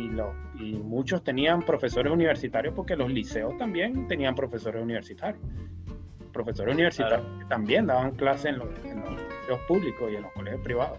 [0.59, 5.43] y muchos tenían profesores universitarios porque los liceos también tenían profesores universitarios.
[6.33, 9.05] Profesores universitarios que también daban clases en los, en
[9.49, 10.99] los públicos y en los colegios privados.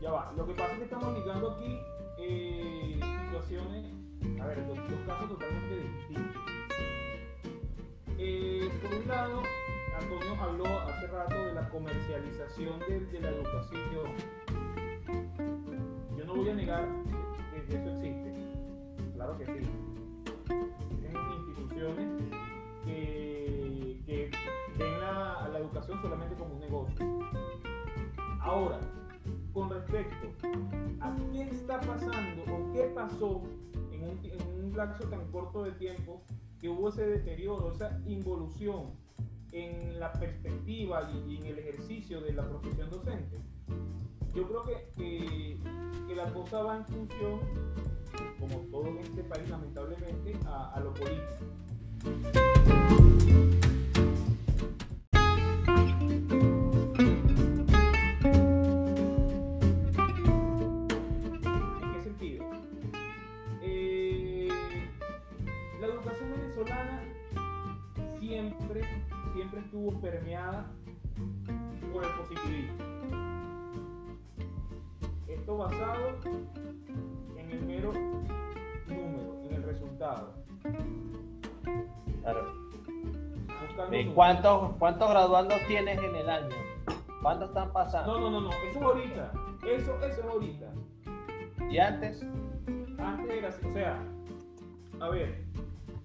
[0.00, 1.80] Ya va, lo que pasa es que estamos ligando aquí
[2.18, 3.86] eh, situaciones,
[4.40, 6.42] a ver, dos, casos totalmente distintos.
[8.18, 9.42] Eh, por un lado,
[9.98, 13.82] Antonio habló hace rato de la comercialización de, la educación.
[16.18, 16.86] Yo no voy a negar
[17.66, 18.32] que, eso existe,
[19.14, 19.70] claro que sí.
[20.50, 22.33] En instituciones
[25.64, 27.04] educación solamente como un negocio.
[28.40, 28.80] Ahora,
[29.52, 30.28] con respecto
[31.00, 33.42] a qué está pasando o qué pasó
[33.92, 36.22] en un, en un lapso tan corto de tiempo
[36.60, 38.92] que hubo ese deterioro, esa involución
[39.52, 43.40] en la perspectiva y, en el ejercicio de la profesión docente.
[44.34, 47.40] Yo creo que, que, la cosa va en función,
[48.38, 52.63] como todo en este país lamentablemente, a, a lo político.
[84.24, 86.56] Cuántos, cuántos graduandos tienes en el año?
[87.20, 88.18] ¿Cuántos están pasando?
[88.18, 89.32] No, no, no, no, eso es ahorita.
[89.66, 90.66] Eso, eso es ahorita.
[91.70, 92.22] ¿Y antes?
[92.98, 93.98] Antes era así, o sea,
[95.00, 95.44] a ver,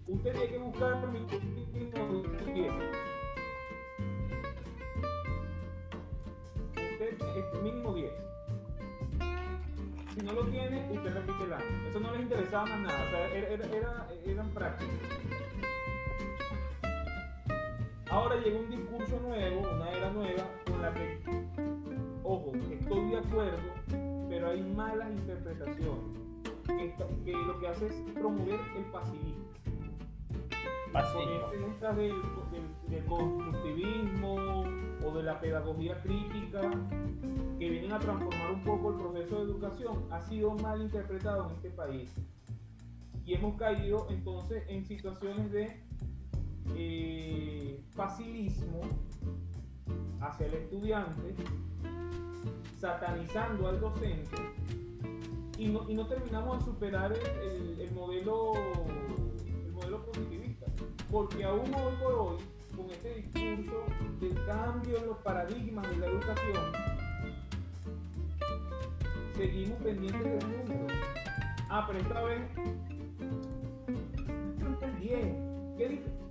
[0.07, 1.19] usted tiene que buscar mi
[7.61, 8.11] mínimo 10.
[10.13, 11.89] Si no lo tiene, usted repite el año.
[11.89, 15.38] Eso no les interesaba más nada, o sea, era, era, eran prácticos.
[18.09, 21.19] Ahora llega un discurso nuevo, una era nueva, con la que,
[22.23, 23.59] ojo, estoy de acuerdo,
[24.27, 26.17] pero hay malas interpretaciones,
[26.65, 29.45] que, que lo que hace es promover el pasivismo.
[30.91, 32.13] Con del,
[32.89, 34.63] del constructivismo
[35.05, 36.61] o de la pedagogía crítica
[37.59, 41.55] que vienen a transformar un poco el proceso de educación ha sido mal interpretado en
[41.55, 42.11] este país.
[43.23, 45.79] Y hemos caído entonces en situaciones de
[47.99, 48.81] facilismo
[50.21, 51.35] hacia el estudiante,
[52.79, 54.37] satanizando al docente
[55.57, 58.53] y no, y no terminamos de superar el, modelo,
[59.45, 60.67] el modelo positivista.
[61.11, 62.37] Porque aún hoy por hoy
[62.75, 63.83] con este discurso
[64.21, 66.71] del cambio en los paradigmas de la educación,
[69.35, 70.87] seguimos pendientes del número.
[71.69, 72.41] Ah, pero esta vez,
[74.81, 75.49] el 10.
[75.77, 75.87] ¿Qué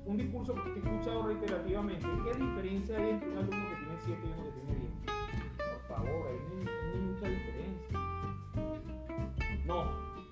[0.09, 2.07] un discurso que he escuchado reiterativamente.
[2.25, 4.93] ¿Qué diferencia hay entre un alumno que tiene 7 y uno que tiene 10?
[5.59, 6.39] Por favor, hay,
[6.95, 8.01] hay mucha diferencia.
[9.67, 9.85] No,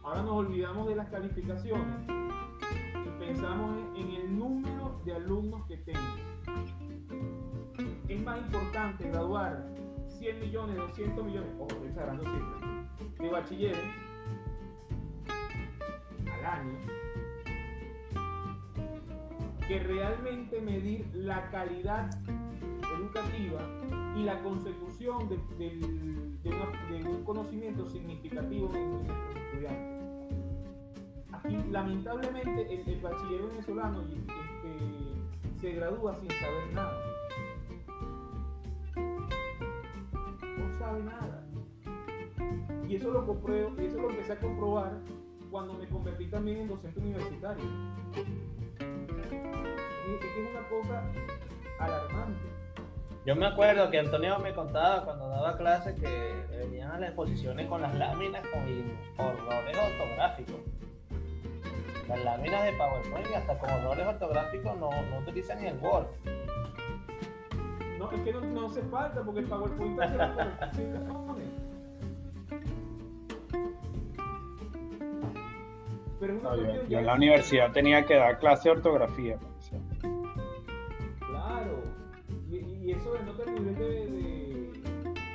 [0.03, 6.01] ahora nos olvidamos de las calificaciones y pensamos en el número de alumnos que tengo.
[8.09, 9.69] Es más importante graduar
[10.09, 12.25] 100 millones, 200 millones, ojo, estoy exagerando
[13.19, 13.85] de bachilleres
[16.33, 17.06] al año
[19.67, 22.09] que realmente medir la calidad
[22.97, 23.61] educativa
[24.17, 25.37] y la consecución de,
[27.05, 29.97] un conocimiento significativo en nuestros estudiantes.
[31.33, 37.01] Aquí, lamentablemente, el, bachiller venezolano este, se gradúa sin saber nada.
[38.97, 41.47] No sabe nada.
[42.89, 45.01] Y eso lo compruebo, eso lo empecé a comprobar
[45.51, 47.65] cuando me convertí también en docente universitario
[48.81, 51.03] es, una cosa
[51.79, 52.41] alarmante.
[53.25, 57.67] Yo me acuerdo que Antonio me contaba cuando daba clases que venían a las exposiciones
[57.67, 60.57] con las láminas con horrores ortográficos.
[62.09, 66.07] Las láminas de PowerPoint hasta con horrores ortográficos no, no utilizan ni el Word.
[67.99, 70.37] No, es que no, no hace falta porque el PowerPoint hace las
[76.19, 76.57] Pero no,
[76.89, 79.39] yo, en la universidad tenía que dar clase de ortografía.
[81.19, 81.83] Claro,
[82.51, 84.73] y, eso denota el nivel de,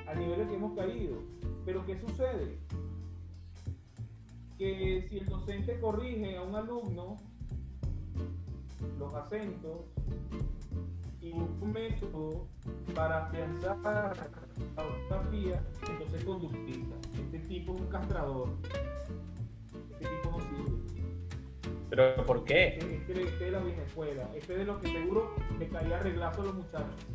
[0.08, 1.18] al nivel que hemos caído.
[1.66, 2.58] Pero ¿qué sucede?
[4.58, 7.18] Que si el docente corrige a un alumno
[8.98, 9.82] los acentos
[11.22, 12.48] y un método
[12.96, 14.16] para afianzar
[14.76, 16.96] la ortografía, entonces conductista.
[17.14, 18.50] Este tipo es un castrador.
[20.02, 20.72] Este tipo no sirve.
[21.90, 22.78] ¿Pero por qué?
[22.78, 24.30] Este, este, este de la vieja escuela.
[24.36, 27.08] Este de los que seguro le caía reglazo a los muchachos.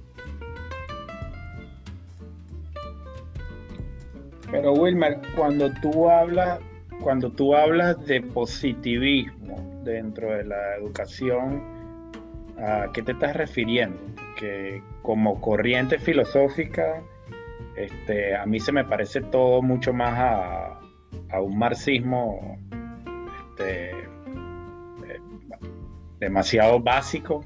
[4.51, 6.61] Pero Wilmer, cuando tú hablas,
[7.03, 11.63] cuando tú hablas de positivismo dentro de la educación,
[12.59, 13.99] ¿a qué te estás refiriendo?
[14.39, 17.03] Que como corriente filosófica,
[17.77, 20.81] este, a mí se me parece todo mucho más a,
[21.31, 22.59] a un marxismo
[23.57, 25.21] este, eh,
[26.21, 27.43] demasiado básico,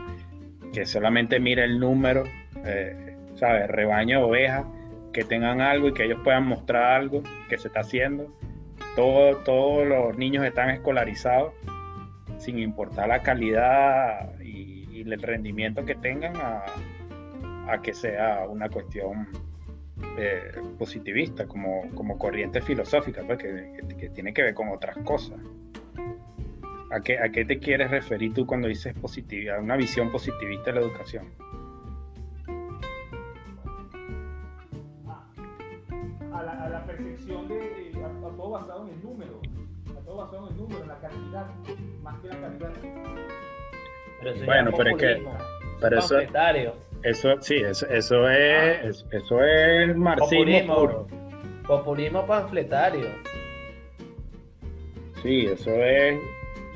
[0.72, 2.24] que solamente mira el número,
[2.64, 3.68] eh, ¿sabes?
[3.68, 4.66] Rebaño de ovejas,
[5.12, 8.34] que tengan algo y que ellos puedan mostrar algo que se está haciendo.
[8.96, 11.54] Todo, todos los niños están escolarizados
[12.38, 16.62] sin importar la calidad y, el rendimiento que tengan a,
[17.72, 19.28] a que sea una cuestión
[20.16, 25.38] eh, positivista, como, como, corriente filosófica, pues, que, tiene que ver con otras cosas.
[26.90, 30.80] ¿A qué, ¿A qué te quieres referir tú cuando dices positividad, una visión positivista de
[30.80, 31.32] la educación?
[36.32, 39.40] A la, a la percepción de, a, todo basado en el número,
[39.96, 41.46] a todo basado en el número, en la cantidad,
[42.02, 42.72] más que la calidad.
[44.44, 45.26] bueno, pero es que...
[45.80, 46.18] Pero eso,
[47.02, 51.06] eso sí, eso, eso es, eso es marxismo puro.
[51.66, 53.06] Populismo panfletario.
[55.22, 56.20] Sí, eso es.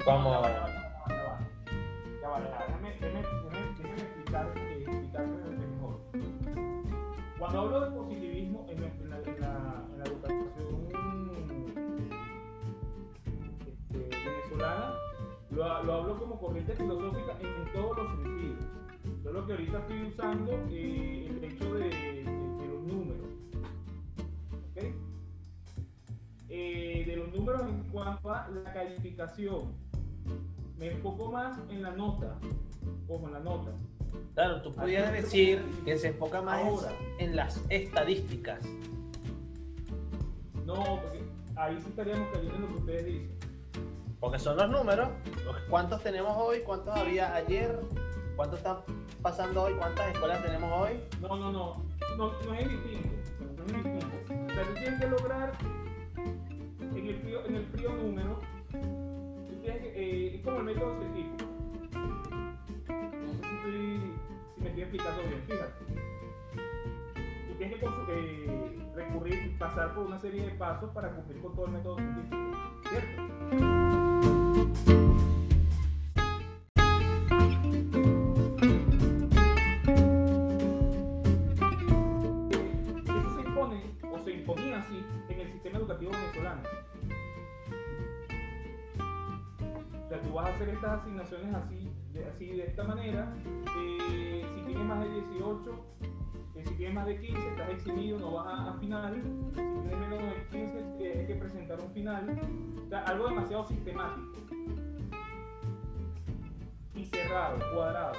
[0.05, 0.43] Como.
[7.39, 10.49] Cuando hablo de positivismo en, la, en educación
[13.67, 14.95] este, venezolana,
[15.51, 18.65] lo, lo hablo como corriente filosófica en todos los sentidos
[19.23, 22.25] Solo que ahorita estoy usando eh, el hecho de,
[22.69, 23.27] los números.
[26.51, 29.84] Eh, de los números en cuanto a la calificación.
[30.79, 32.37] Me enfoco más en la nota.
[33.09, 33.71] Ojo, en la nota.
[34.35, 36.63] Claro, tú podrías decir que se enfoca más
[37.19, 38.61] en las estadísticas.
[40.67, 41.23] No, porque
[41.57, 43.39] ahí sí estaríamos cayendo en lo que ustedes dicen.
[44.19, 45.09] Porque son los números.
[45.69, 46.61] ¿Cuántos tenemos hoy?
[46.61, 47.79] ¿Cuántos había ayer?
[48.37, 48.79] ¿Cuántos están
[49.23, 49.75] pasando hoy?
[49.75, 51.01] ¿Cuántas escuelas tenemos hoy?
[51.21, 51.85] No, no, no.
[52.17, 53.09] No, no es distinto.
[53.57, 54.07] No es distinto.
[54.27, 55.53] O sea, tú tienes que lograr
[56.81, 58.41] en el frío, en el frío número.
[59.65, 61.47] Tienes que, eh, es como el método científico.
[61.95, 64.13] No sé si, estoy,
[64.55, 65.43] si me estoy explicando bien.
[65.49, 65.87] Fíjate.
[67.49, 67.89] Tú tienes que eh,
[68.95, 72.37] recurrir, pasar por una serie de pasos para cumplir con todo el método científico.
[72.91, 73.23] ¿Cierto?
[90.91, 93.33] Asignaciones así, de, así, de esta manera.
[93.79, 95.71] eh, si tienes más de 18,
[96.55, 99.23] eh, si tienes más de 15, estás exhibido, no vas a, final.
[99.49, 102.41] Si tienes menos de 15, eh, que presentar un final.
[103.07, 104.39] Algo demasiado sistemático.
[106.95, 108.15] Y cerrado, cuadrado.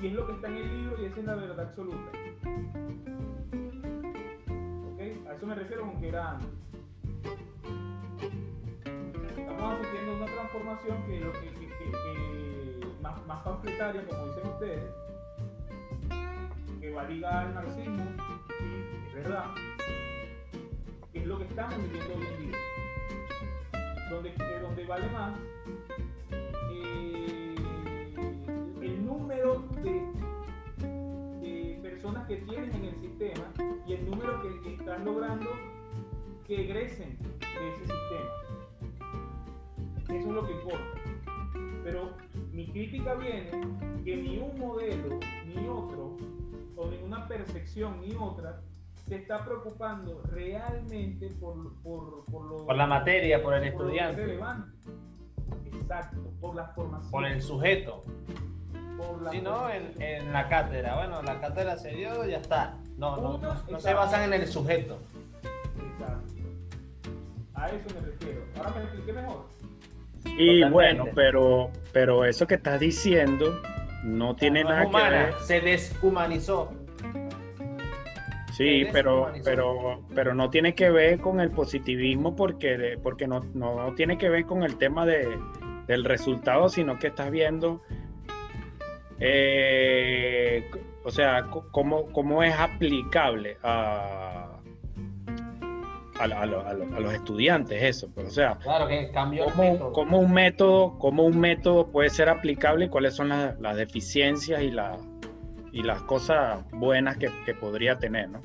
[0.00, 2.10] Y es lo que está en el libro y esa es la verdad absoluta.
[4.92, 5.00] ¿Ok?
[5.28, 6.38] A eso me refiero con que era.
[9.48, 14.50] Estamos asistiendo a una transformación que, lo que, que- que- más, más panfletaria, como dicen
[14.50, 14.84] ustedes,
[16.80, 18.04] que va ligada al marxismo,
[18.58, 18.64] sí,
[19.08, 19.44] es verdad,
[21.12, 22.58] que es lo que estamos viviendo hoy en día.
[24.10, 24.32] Donde,
[24.62, 25.32] donde vale más
[26.72, 27.54] eh,
[28.82, 30.02] el número de,
[31.82, 33.52] personas que tienes en el sistema
[33.86, 35.50] y el número que estás logrando
[36.46, 38.45] que egresen de ese sistema.
[40.08, 40.84] Eso es lo que importa.
[41.84, 42.12] Pero
[42.52, 43.50] mi crítica viene
[44.04, 46.16] que ni un modelo, ni otro,
[46.76, 48.60] o ninguna percepción, ni otra,
[49.08, 54.26] se está preocupando realmente por, por, por lo Por la materia, por el por estudiante,
[54.26, 54.76] relevante.
[55.72, 57.10] Exacto, por la formación.
[57.10, 58.04] por el sujeto.
[58.96, 60.96] por Si no, en, en la cátedra.
[60.96, 62.76] Bueno, la cátedra se dio, ya está.
[62.96, 64.98] No, no, Una, no, no se basan en el sujeto.
[65.92, 66.32] Exacto.
[67.54, 68.44] A eso me refiero.
[68.56, 69.46] Ahora me expliqué mejor.
[70.38, 70.70] Y Totalmente.
[70.70, 73.60] bueno, pero, pero eso que estás diciendo
[74.04, 75.34] no tiene No es nada que ver.
[75.40, 76.72] Se deshumanizó.
[78.52, 83.92] Sí, pero, pero, pero no tiene que ver con el positivismo porque, porque no, no
[83.94, 85.38] tiene que ver con el tema de,
[85.86, 87.82] del resultado, sino que estás viendo,
[89.20, 90.70] eh,
[91.04, 94.55] o sea, cómo, cómo es aplicable a,
[96.18, 98.10] a, a lo- a lo- a los estudiantes eso.
[98.14, 99.92] Pues, o sea, Claro que cambió el cómo, método.
[99.92, 104.62] cómo un método, cómo un método puede ser aplicable y cuáles son las, las deficiencias
[104.62, 104.96] y, la-
[105.72, 108.40] y las cosas buenas que, que podría tener, ¿no?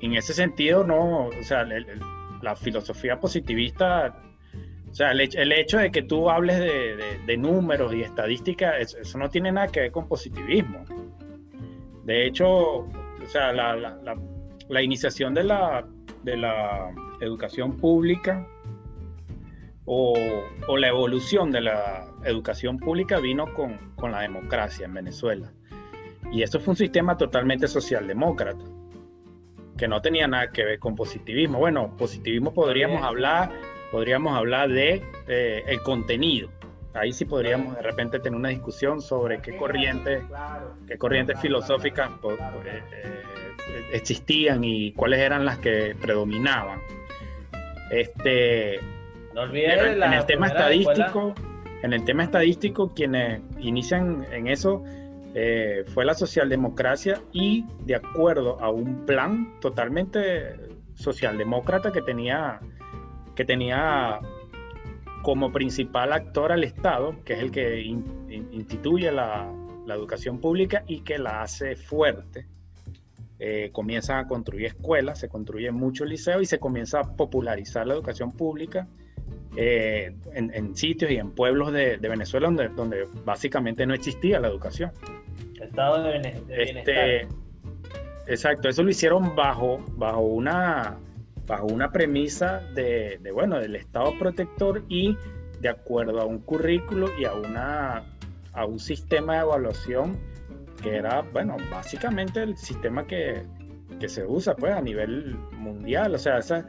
[0.00, 2.00] En ese sentido, no, o sea, el- el-
[2.40, 4.16] la filosofía positivista,
[4.90, 8.02] o sea, el, hecho- el hecho de que tú hables de, de- de números y
[8.02, 10.84] estadísticas, eso, eso no tiene nada que ver con positivismo.
[12.04, 12.88] De hecho, o
[13.26, 14.16] sea, la, la- la-
[14.68, 15.84] la iniciación de la,
[16.28, 18.46] de la educación pública
[19.84, 20.14] o,
[20.66, 25.50] o la evolución de la educación pública vino con, con la democracia en Venezuela.
[26.30, 28.62] Y eso fue un sistema totalmente socialdemócrata,
[29.78, 31.58] que no tenía nada que ver con positivismo.
[31.58, 33.50] Bueno, positivismo podríamos hablar,
[33.90, 36.50] podríamos hablar de eh, el contenido.
[36.92, 40.22] Ahí sí podríamos de repente tener una discusión sobre qué corrientes
[40.86, 43.22] qué corrientes filosóficas eh, eh,
[43.92, 46.80] existían y cuáles eran las que predominaban.
[47.90, 48.80] Este,
[49.34, 51.34] No olvides pero en, el tema escuela- estadístico,
[51.82, 54.82] en el tema estadístico, quienes inician en eso
[55.34, 60.54] eh, fue la socialdemocracia y de acuerdo a un plan totalmente
[60.94, 62.60] socialdemócrata que tenía
[63.36, 64.18] que tenía
[65.22, 69.48] como principal actor al Estado, que es el que in- in- instituye la,
[69.86, 72.46] la educación pública y que la hace fuerte.
[73.40, 77.94] Eh, comienzan a construir escuelas, se construyen muchos liceos y se comienza a popularizar la
[77.94, 78.88] educación pública
[79.56, 84.40] eh, en, en sitios y en pueblos de, de Venezuela donde, donde básicamente no existía
[84.40, 84.90] la educación.
[85.60, 87.10] Estado de, de bienestar.
[87.10, 87.28] Este,
[88.26, 90.96] exacto, eso lo hicieron bajo, bajo una
[91.46, 95.16] bajo una premisa de, de, bueno del Estado protector y
[95.60, 98.04] de acuerdo a un currículo y a una
[98.52, 100.18] a un sistema de evaluación
[100.82, 103.44] que era bueno básicamente el sistema que,
[104.00, 106.64] que se usa pues a nivel mundial o sea esas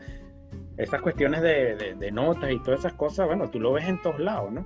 [0.78, 4.01] esas cuestiones de, de- de notas y todas esas cosas bueno tú lo ves en
[4.01, 4.66] todos lados no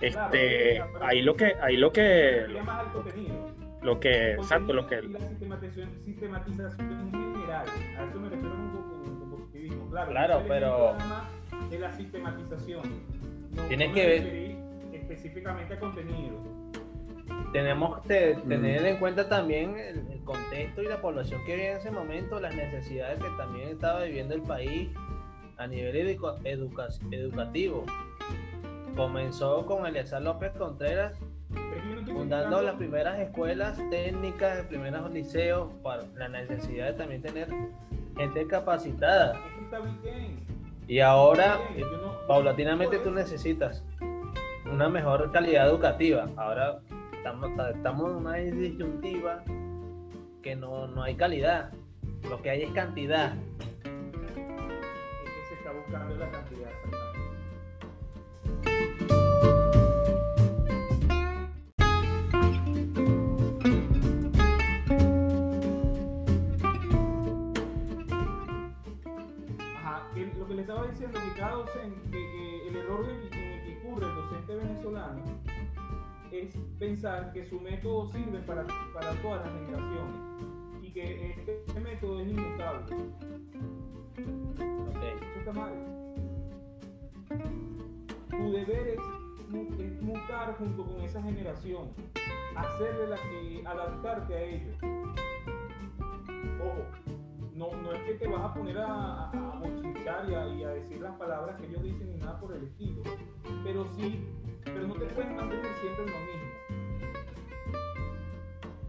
[0.00, 2.46] este Claro, pero- ahí lo que ahí lo que
[2.92, 3.50] contenido.
[3.82, 7.66] lo que exacto lo que Y la sistematización, sistematización general.
[7.98, 9.90] A eso me refiero con positivismo.
[9.90, 10.96] Claro, Claro, pero-
[11.68, 12.82] De la sistematización.
[13.52, 16.36] No, Tiene no que ver- específicamente a contenido.
[17.52, 18.48] Tenemos que Mm.
[18.48, 22.38] tener en cuenta también el, el contexto y la población que vive en ese momento,
[22.40, 24.88] las necesidades que también estaba viviendo el país
[25.58, 27.84] a nivel educa- educa- educativo.
[28.96, 31.18] Comenzó con Eleazar López Contreras
[32.06, 37.48] fundando las primeras escuelas técnicas, los primeros liceos, para la necesidad de también tener
[38.16, 39.34] gente capacitada.
[39.34, 40.36] Es que está bien.
[40.88, 43.84] Y ahora, Está bien, yo no- yo paulatinamente tú necesitas
[44.70, 46.28] una mejor calidad educativa.
[46.36, 46.78] Ahora
[47.20, 49.44] estamos, estamos en una disyuntiva
[50.42, 51.70] que no, no hay calidad.
[52.30, 53.34] Lo que hay es cantidad.
[53.34, 57.20] Es que se está buscando la cantidad exactamente.
[69.76, 73.10] Ajá, que lo que le estaba diciendo que cada docente, que, que el error en
[73.10, 75.49] el, en el que incurre el docente venezolano
[76.32, 80.20] es pensar que su método sirve para, para todas las generaciones
[80.82, 82.96] y que este método es inmutable.
[84.88, 85.02] Ok.
[85.20, 85.72] Eso está mal.
[88.30, 91.90] Tu deber es mutar junto con esa generación,
[92.56, 94.76] hacerle la que, adaptarte a ellos.
[96.60, 97.09] Ojo,
[97.60, 99.62] no, no es que te vas a poner a, a,
[100.26, 103.02] y a, decir las palabras que ellos dicen ni nada por el estilo,
[103.62, 104.26] pero sí,
[104.64, 106.50] pero no te puedes mantener siempre en lo mismo.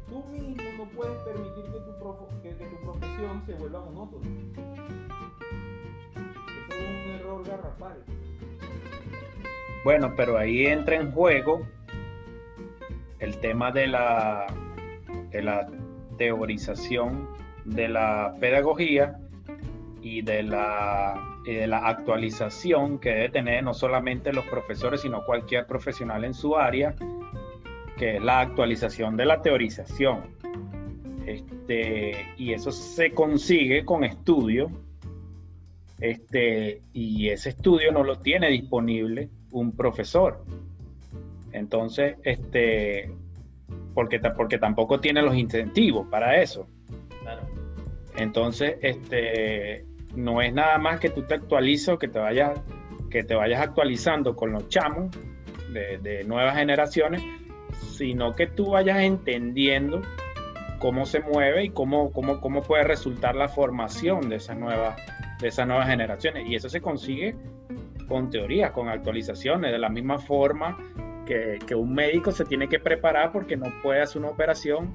[0.08, 4.28] Tú mismo no puedes permitir que tu, que, que tu profesión se vuelva monótona.
[6.70, 8.06] Eso es un error garrafal.
[9.84, 11.68] Bueno, pero ahí entra en juego
[13.20, 14.48] el tema de la,
[15.30, 15.68] de la
[16.18, 17.28] teorización
[17.66, 19.18] de la pedagogía
[20.02, 25.66] y de la, de la actualización que debe tener no solamente los profesores, sino cualquier
[25.68, 26.96] profesional en su área,
[27.98, 30.22] que es la actualización de la teorización.
[31.26, 34.72] Este, y eso se consigue con estudio,
[36.00, 40.44] este, y ese estudio no lo tiene disponible un profesor.
[41.52, 43.12] Entonces, este,
[43.94, 46.68] porque, porque tampoco tiene los incentivos para eso.
[48.22, 49.84] Entonces, este,
[50.16, 52.60] no es nada más que tú te actualices o que te vayas,
[53.10, 55.10] que te vayas actualizando con los chamos
[55.74, 57.24] de, nuevas generaciones,
[57.96, 60.02] sino que tú vayas entendiendo
[60.78, 65.02] cómo se mueve y cómo, cómo, cómo puede resultar la formación de esas nuevas,
[65.40, 66.48] de esas nuevas generaciones.
[66.48, 67.36] Y eso se consigue
[68.08, 70.78] con teorías, con actualizaciones, de la misma forma
[71.26, 74.94] que, que un médico se tiene que preparar porque no puede hacer una operación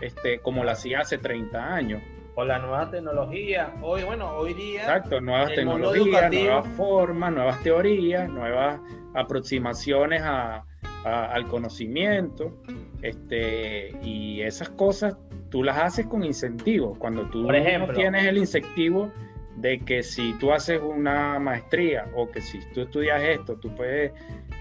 [0.00, 2.02] este, como la hacía hace 30 años.
[2.38, 3.72] O la nueva tecnología.
[3.80, 4.80] Hoy, bueno, hoy día.
[4.82, 8.78] Exacto, nuevas tecnologías, nuevas formas, nuevas teorías, nuevas
[9.14, 10.62] aproximaciones a-
[11.04, 12.52] a- al conocimiento.
[13.00, 15.16] Este, y esas cosas
[15.50, 16.98] tú las haces con incentivos.
[16.98, 17.92] Cuando tú Por ejemplo.
[17.94, 19.10] no tienes el incentivo
[19.56, 24.12] de que si tú haces una maestría o que si tú estudias esto, tú puedes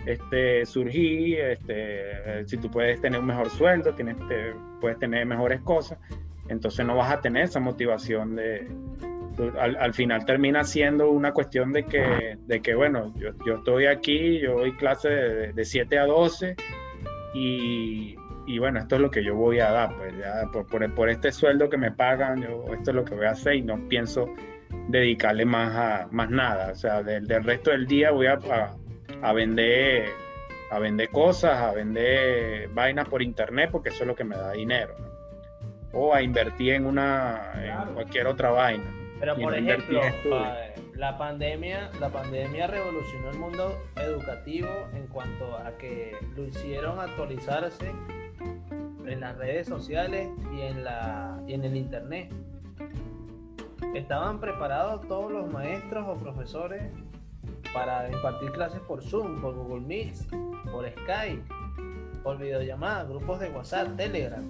[0.06, 5.60] este, surgir, este, si tú puedes tener un mejor sueldo, tienes, te- puedes tener mejores
[5.62, 5.98] cosas,
[6.50, 8.68] entonces no vas a tener esa motivación de...
[9.60, 13.88] al, al final termina siendo una cuestión de que, de que bueno, yo, yo estoy
[13.88, 16.56] aquí, yo doy clase de, de 7 a 12
[17.34, 18.16] y,
[18.46, 21.10] y bueno, esto es lo que yo voy a dar, pues ya por, por, por
[21.10, 23.88] este sueldo que me pagan, yo, esto es lo que voy a hacer y no
[23.90, 24.30] pienso
[24.88, 28.76] dedicarle más a más nada, o sea, del, del resto del día voy a, a,
[29.22, 30.10] a vender
[30.72, 34.52] a vender cosas, a vender vainas por internet porque eso es lo que me da
[34.52, 35.15] dinero, ¿no?
[35.96, 37.52] O a invertir en una
[37.88, 38.84] en cualquier otra vaina.
[39.20, 40.58] Pero por no ejemplo, pa-
[40.94, 47.92] la pandemia, la pandemia revolucionó el mundo educativo en cuanto a que lo hicieron actualizarse
[49.06, 52.32] en las redes sociales y en la y en el internet.
[53.94, 56.84] Estaban preparados todos los maestros o profesores
[57.74, 60.16] para impartir clases por Zoom, por Google Meet,
[60.72, 61.44] por Skype,
[62.24, 64.44] por videollamada, grupos de WhatsApp, Telegram.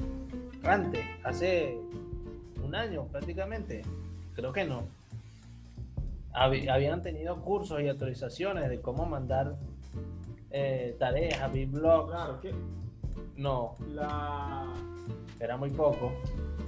[0.67, 1.77] Antes, hace
[2.63, 3.83] un año prácticamente,
[4.35, 4.83] creo que no.
[6.33, 9.55] Habían tenido cursos y autorizaciones de cómo mandar
[10.51, 12.07] eh, tareas a Biblog.
[12.09, 12.53] Claro, que
[13.37, 14.65] No, la,
[15.39, 16.11] era muy poco.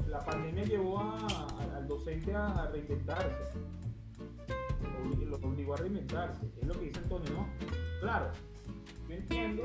[0.07, 3.43] la pandemia llevó a- a- al docente a reinventarse.
[5.25, 6.45] Lo obligó a reinventarse.
[6.61, 7.47] Es lo que dice Antonio, ¿no?
[8.01, 8.31] Claro,
[9.09, 9.63] yo entiendo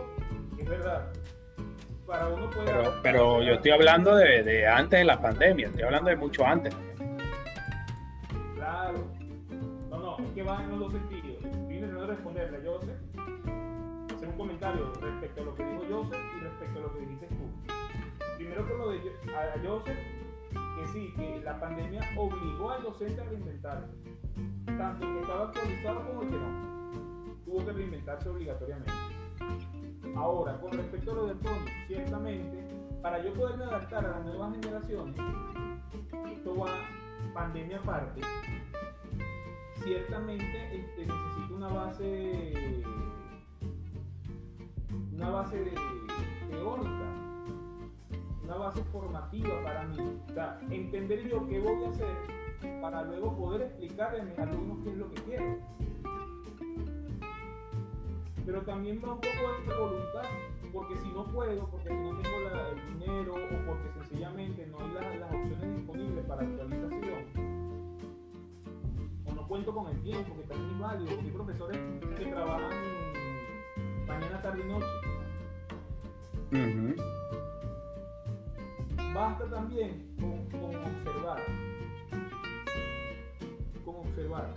[0.57, 1.13] que es verdad.
[2.07, 2.67] Para uno puede.
[2.67, 6.45] Pero, pero yo estoy hablando de, de antes de la pandemia, estoy hablando de mucho
[6.45, 6.75] antes.
[8.55, 9.07] Claro.
[9.91, 11.45] No, no, es que va en los dos sentidos.
[11.45, 12.99] Estoy intentando responderle a Joseph,
[14.15, 17.27] hacer un comentario respecto a lo que dijo Joseph y respecto a lo que dijiste
[17.27, 17.73] tú.
[18.37, 18.99] Primero con lo de
[19.35, 19.99] a a Joseph,
[20.77, 23.93] que sí, que la pandemia obligó al docente a reinventarse.
[24.67, 27.43] Tanto el que estaba actualizado como el que no.
[27.45, 28.93] Tuvo que reinventarse obligatoriamente.
[30.17, 32.69] Ahora, con respecto a lo de Antonio, ciertamente,
[33.01, 35.17] para yo poderme adaptar a las nuevas generaciones,
[36.31, 36.71] esto va
[37.35, 38.21] pandemia aparte,
[39.83, 42.83] ciertamente este, necesito una base
[45.13, 45.73] una base
[46.51, 47.03] teórica
[48.45, 49.99] una base formativa para mí.
[50.29, 52.17] O sea, entender yo qué voy a hacer
[52.81, 55.59] para luego poder explicarle a mis alumnos qué es lo que quiero.
[58.45, 59.29] Pero también va un poco
[59.69, 60.25] de voluntad,
[60.73, 64.79] porque si no puedo, porque si no tengo la, el dinero o porque sencillamente no
[64.81, 67.25] hay la, las opciones disponibles para actualización,
[69.27, 71.79] o no cuento con el tiempo, que también es válido, porque hay profesores
[72.19, 72.71] que trabajan
[74.07, 74.87] mañana, tarde y noche.
[79.15, 81.41] Basta también con, con observar.
[83.85, 84.55] Con observar.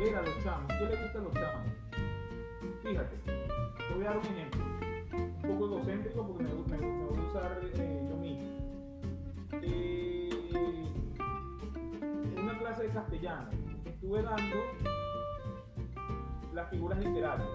[0.00, 0.72] Ver a los chamos.
[0.78, 1.69] ¿Qué le gusta a los chamos?
[2.90, 4.64] Fíjate, te voy a dar un ejemplo.
[5.14, 8.48] Un poco egocéntrico porque me, me, me voy a usar eh, yo mismo.
[9.62, 10.30] Eh,
[12.34, 13.48] en una clase de castellano
[13.84, 14.56] estuve dando
[16.52, 17.48] las figuras literarias.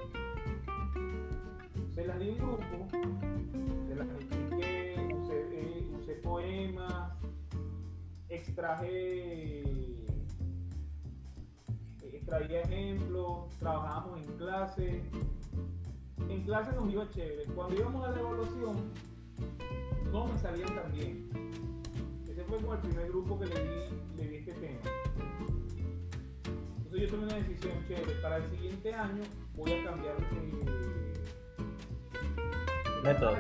[1.94, 2.88] Se las di en grupo
[3.90, 7.12] se las expliqué, usé, eh, usé poemas,
[8.30, 10.05] extraje,
[12.26, 15.04] extraía ejemplos, trabajábamos en clase.
[16.28, 17.46] En clase nos iba chévere.
[17.54, 18.92] Cuando íbamos a la evaluación,
[20.12, 21.30] no me salían tan bien.
[22.28, 24.80] Ese fue como el primer grupo que le di, le di este tema.
[26.78, 28.14] Entonces yo tomé una decisión chévere.
[28.24, 29.24] Para el siguiente año
[29.56, 30.66] voy a cambiar eh,
[33.04, 33.38] Método.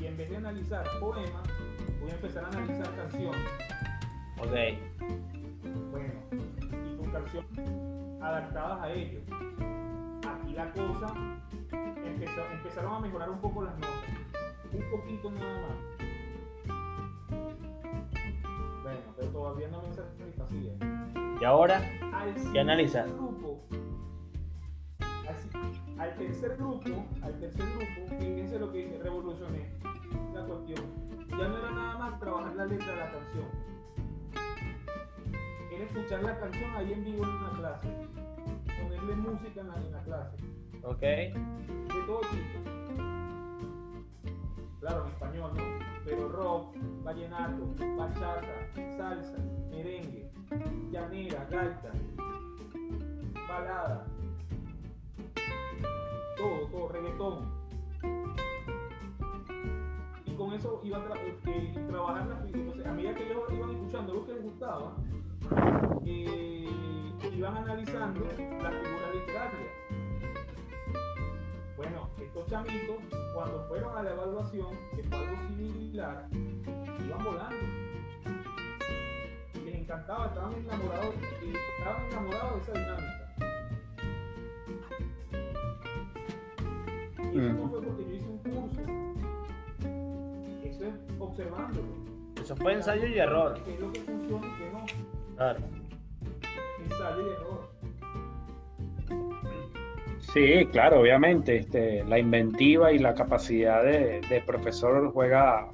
[0.00, 1.48] y en vez de analizar poemas,
[2.00, 3.50] voy a empezar a analizar canciones.
[4.38, 4.54] Ok.
[5.90, 9.22] Bueno, y con canciones adaptadas a ellos.
[10.26, 11.14] Aquí la cosa
[12.04, 13.92] empezó- empezaron a mejorar un poco las notas.
[14.72, 15.78] Un poquito nada más.
[18.82, 20.72] Bueno, pero todavía no me satisfacía.
[21.40, 21.80] Y ahora,
[22.12, 23.04] Al ¿Qué analiza?
[23.04, 23.60] grupo,
[25.98, 29.70] al tercer grupo, al tercer grupo, fíjense lo que dice, revolucioné
[30.34, 30.80] la cuestión.
[31.30, 33.44] Ya no era nada más trabajar la letra de la canción.
[35.80, 37.88] Escuchar la canción ahí en vivo en la clase.
[38.82, 40.36] Ponerle música en la, en la clase.
[40.82, 41.00] ok.
[41.00, 42.70] De todo tipo.
[44.80, 45.62] Claro, en español, ¿no?
[46.04, 48.46] Pero rock, vallenato, bachata,
[48.96, 49.36] salsa,
[49.70, 50.30] merengue,
[50.90, 51.92] llanera, gaita,
[53.48, 54.06] balada,
[56.36, 57.50] todo, todo, reggaetón.
[60.24, 63.70] Y con eso iba a tra- eh, trabajar las Entonces, a medida que ellos iban
[63.70, 64.94] escuchando lo que les gustaba,
[66.04, 66.68] eh,
[67.36, 69.70] iban analizando las figuras literarias.
[71.76, 72.96] Bueno, estos chamitos,
[73.34, 77.56] cuando fueron a la evaluación, que fue algo similar, iban volando.
[79.64, 81.14] Les encantaba, estaban enamorados,
[81.78, 83.18] estaban enamorados de esa dinámica.
[87.32, 88.80] Y eso no fue porque yo hice un curso.
[90.64, 91.88] Eso es observándolo.
[92.42, 93.60] Eso fue ensayo y error.
[93.64, 95.07] ¿Qué es lo que funciona y qué no?
[95.38, 95.60] Claro.
[100.32, 101.58] Sí, claro, obviamente.
[101.58, 105.68] Este, la inventiva y la capacidad de, de profesor juega,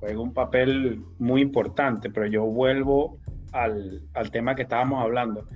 [0.00, 3.18] juega un papel muy importante, pero yo vuelvo
[3.52, 5.46] al, al tema que estábamos hablando.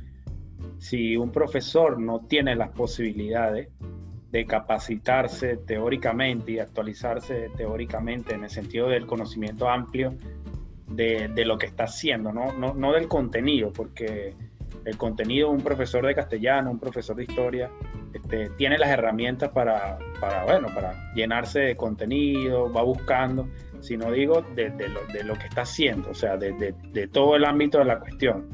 [0.76, 3.70] Si un profesor no tiene las posibilidades
[4.30, 10.14] de capacitarse teóricamente y actualizarse teóricamente en el sentido del conocimiento amplio
[10.90, 12.52] de, de lo que está haciendo, ¿no?
[12.52, 14.34] No, no del contenido, porque
[14.84, 17.70] el contenido, un profesor de castellano, un profesor de historia,
[18.12, 23.48] este, tiene las herramientas para, para, bueno, para llenarse de contenido, va buscando,
[23.80, 26.52] sino digo de, de lo, de lo que está haciendo, o sea, de,
[26.92, 28.48] de- todo el ámbito de la cuestión,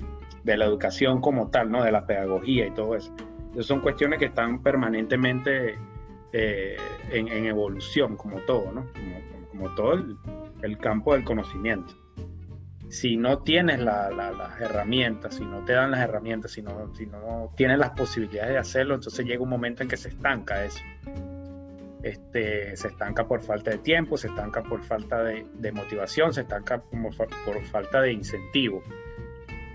[0.45, 1.83] de la educación como tal, ¿no?
[1.83, 3.13] de la pedagogía y todo eso.
[3.61, 5.79] Son cuestiones que están permanentemente
[6.33, 6.77] eh,
[7.11, 8.87] en, en evolución, como todo, ¿no?
[9.51, 9.95] como, todo
[10.63, 11.95] el campo del conocimiento
[12.97, 16.95] si no tienes la- la- las herramientas, si no te dan las herramientas, si no,
[16.95, 20.65] si no tienes las posibilidades de hacerlo, entonces llega un momento en que se estanca
[20.65, 20.81] eso.
[22.03, 26.81] Este, se estanca por falta de tiempo, se estanca por falta de, motivación, se estanca
[26.81, 28.83] por falta de incentivo.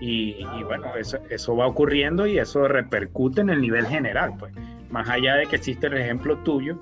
[0.00, 4.52] Y, y bueno, eso, eso va ocurriendo y eso repercute en el nivel general, pues.
[4.90, 6.76] Más allá de que existe el ejemplo tuyo,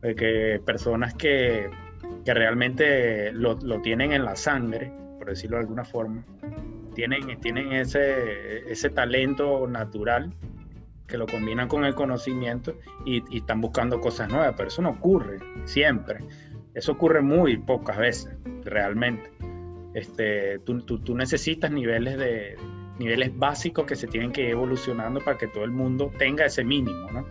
[0.00, 1.68] de que personas que,
[2.24, 4.90] que realmente lo, lo tienen en la sangre,
[5.22, 6.24] por decirlo de alguna forma,
[6.96, 10.32] tienen, tienen ese, ese talento natural
[11.06, 14.90] que lo combinan con el conocimiento y, y están buscando cosas nuevas, pero eso no
[14.90, 16.18] ocurre siempre.
[16.74, 19.30] Eso ocurre muy pocas veces, realmente.
[19.94, 22.56] Este, tú, tú- tú necesitas niveles, de,
[22.98, 26.64] niveles básicos que se tienen que ir evolucionando para que todo el mundo tenga ese
[26.64, 27.24] mínimo, ¿no?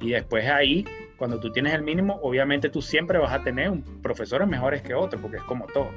[0.00, 0.84] Y después ahí
[1.16, 4.94] Cuando tú tienes el mínimo, obviamente tú siempre vas a tener un, profesores mejores que
[4.94, 5.90] otros, porque es como todo.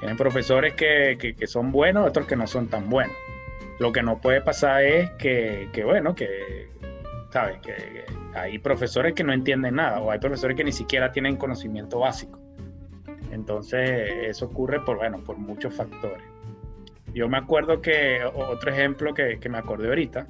[0.00, 3.14] Tienen profesores que, que, son buenos, otros que no son tan buenos.
[3.78, 6.70] Lo que no puede pasar es que, que bueno, que,
[7.30, 7.58] ¿sabes?
[7.60, 11.98] Que, hay profesores que no entienden nada o hay profesores que ni siquiera tienen conocimiento
[11.98, 12.38] básico.
[13.30, 16.24] Entonces, eso ocurre por, bueno, por muchos factores.
[17.12, 20.26] Yo me acuerdo que, otro ejemplo que, que me acordé ahorita,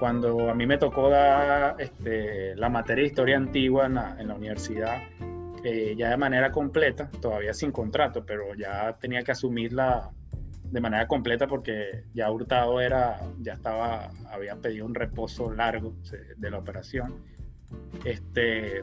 [0.00, 4.34] cuando a mí me tocó dar este, la materia de historia antigua en en la
[4.34, 5.02] universidad,
[5.64, 10.10] eh, ya de manera completa, todavía sin contrato, pero ya tenía que asumirla
[10.62, 15.94] de manera completa porque ya Hurtado era, ya estaba, había pedido un reposo largo
[16.36, 17.14] de la operación.
[18.04, 18.82] Este,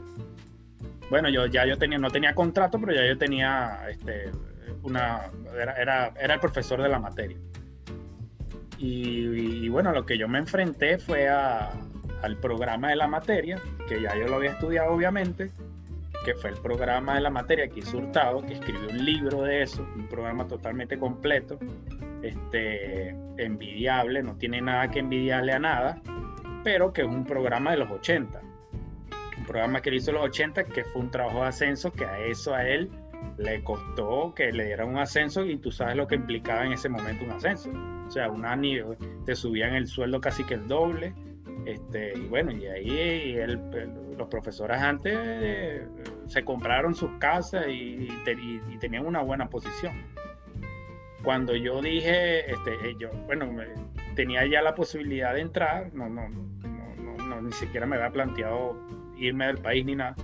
[1.08, 4.32] bueno, yo ya yo tenía, no tenía contrato, pero ya yo tenía este,
[4.82, 7.38] una, era, era, era el profesor de la materia.
[8.78, 13.56] Y, bueno, lo que yo me enfrenté fue al programa de la materia,
[13.88, 15.52] que ya yo lo había estudiado obviamente,
[16.24, 19.62] que fue el programa de la materia que hizo Hurtado, que escribió un libro de
[19.62, 21.58] eso, un programa totalmente completo,
[22.22, 26.00] este, envidiable, no tiene nada que envidiarle a nada,
[26.64, 28.40] pero que es un programa de los 80.
[29.38, 32.04] Un programa que él hizo en los 80, que fue un trabajo de ascenso, que
[32.04, 32.90] a eso a él
[33.38, 36.88] le costó que le dieran un ascenso y tú sabes lo que implicaba en ese
[36.88, 37.70] momento un ascenso.
[38.06, 38.94] O sea, un año
[39.24, 41.14] te subían el sueldo casi que el doble.
[41.66, 43.38] Este, y bueno, y ahí
[44.16, 45.86] los profesores antes eh,
[46.26, 48.08] se compraron sus casas y,
[48.80, 49.94] tenían una buena posición.
[51.22, 53.48] Cuando yo dije, este, eh, yo, bueno,
[54.16, 58.76] tenía ya la posibilidad de entrar, no, no, no, no, ni siquiera me había planteado
[59.16, 60.16] irme del país ni nada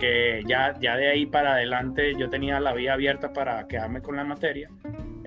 [0.00, 4.16] que ya, ya de ahí para adelante yo tenía la vía abierta para quedarme con
[4.16, 4.68] la materia.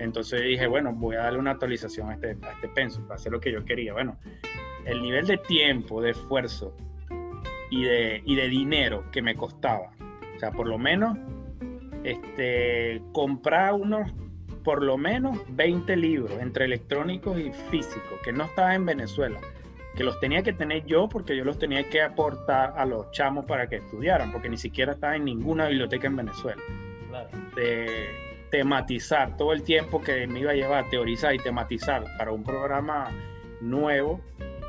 [0.00, 3.32] Entonces dije, bueno, voy a darle una actualización a este, a este penso, para hacer
[3.32, 3.92] lo que yo quería.
[3.92, 4.16] Bueno,
[4.86, 6.74] el nivel de tiempo, de esfuerzo
[7.70, 9.92] y de, y de dinero que me costaba,
[10.34, 11.18] o sea, por lo menos,
[12.02, 14.10] este, comprar unos,
[14.64, 19.38] por lo menos 20 libros entre electrónicos y físicos, que no estaba en Venezuela
[19.96, 23.44] que los tenía que tener yo porque yo los tenía que aportar a los chamos
[23.44, 26.62] para que estudiaran, porque ni siquiera estaba en ninguna biblioteca en Venezuela.
[27.56, 32.32] De tematizar todo el tiempo que me iba a llevar a teorizar y tematizar para
[32.32, 33.10] un programa
[33.60, 34.20] nuevo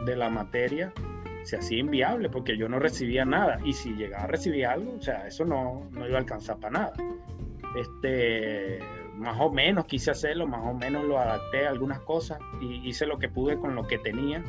[0.05, 0.93] de la materia
[1.43, 5.01] se hacía inviable porque yo no recibía nada y si llegaba a recibir algo, o
[5.01, 6.93] sea, eso no, no iba a alcanzar para nada.
[7.75, 8.79] Este,
[9.15, 13.05] más o menos quise hacerlo, más o menos lo adapté a algunas cosas y hice
[13.05, 14.43] lo que pude con lo que tenía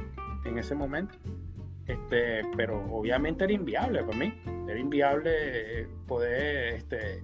[0.44, 1.14] en ese momento.
[1.86, 4.34] Este, pero obviamente era inviable para mí.
[4.68, 7.22] Era inviable poder este,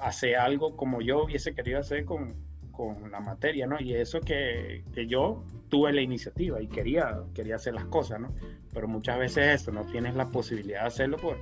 [0.00, 2.34] hacer algo como yo hubiese querido hacer con,
[2.72, 3.80] con la materia, ¿no?
[3.80, 8.34] Y eso que, que, yo tuve la iniciativa y quería, quería hacer las cosas, ¿no?
[8.72, 11.36] Pero muchas veces eso, no tienes la posibilidad de hacerlo por,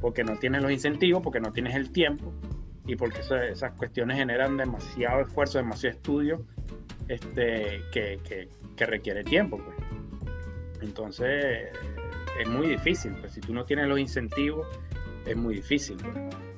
[0.00, 2.32] porque no tienes los incentivos, porque no tienes el tiempo
[2.86, 6.44] y porque esas cuestiones generan demasiado esfuerzo, demasiado estudio
[7.08, 9.76] este, que, que, que requiere tiempo, pues.
[10.82, 11.68] Entonces
[12.40, 14.66] es muy difícil, pues si tú no tienes los incentivos,
[15.26, 15.96] es muy difícil.
[15.96, 16.51] Pues.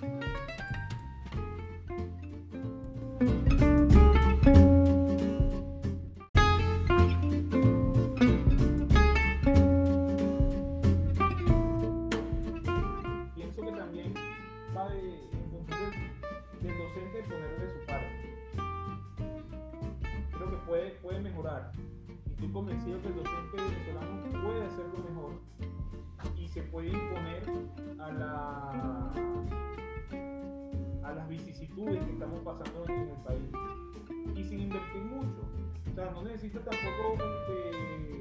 [36.15, 38.21] No necesita tampoco este,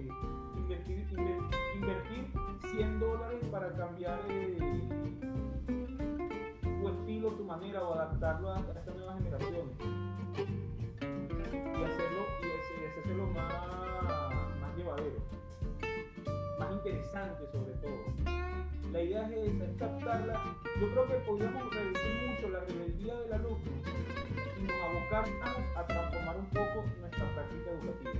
[0.57, 1.07] invertir,
[1.75, 2.33] invertir,
[2.71, 4.89] 100 dólares para cambiar eh,
[6.63, 9.75] tu estilo, tu manera o adaptarlo a, a estas nuevas generaciones
[10.99, 13.73] y hacerlo y hacerlo más
[16.59, 18.03] más interesante sobre todo.
[18.91, 20.55] La idea es esa, es captarla.
[20.79, 23.71] Yo creo que podríamos reducir mucho la rebeldía del alumno
[24.59, 25.31] y nos abocamos
[25.75, 26.83] a transformar un poco
[27.17, 28.13] nuestra práctica educativa.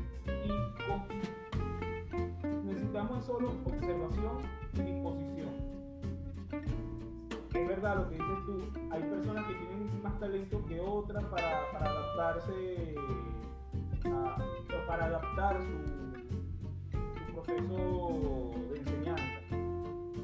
[2.44, 4.38] Y necesitamos solo observación
[4.74, 5.50] y disposición.
[7.54, 11.72] Es verdad lo que dices tú, hay personas que tienen más talento que otras para,
[11.72, 12.96] para adaptarse,
[14.06, 14.38] a,
[14.88, 19.24] para adaptar su proceso de enseñanza.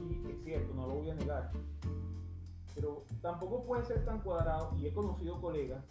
[0.10, 1.52] Y es cierto, no lo voy a negar.
[2.76, 5.84] Pero tampoco puede ser tan cuadrado, y he conocido colegas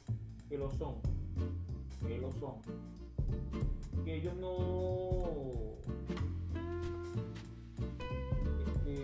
[0.48, 0.96] que lo son,
[2.06, 2.54] que lo son,
[4.04, 5.24] que ellos no,
[8.66, 9.02] este,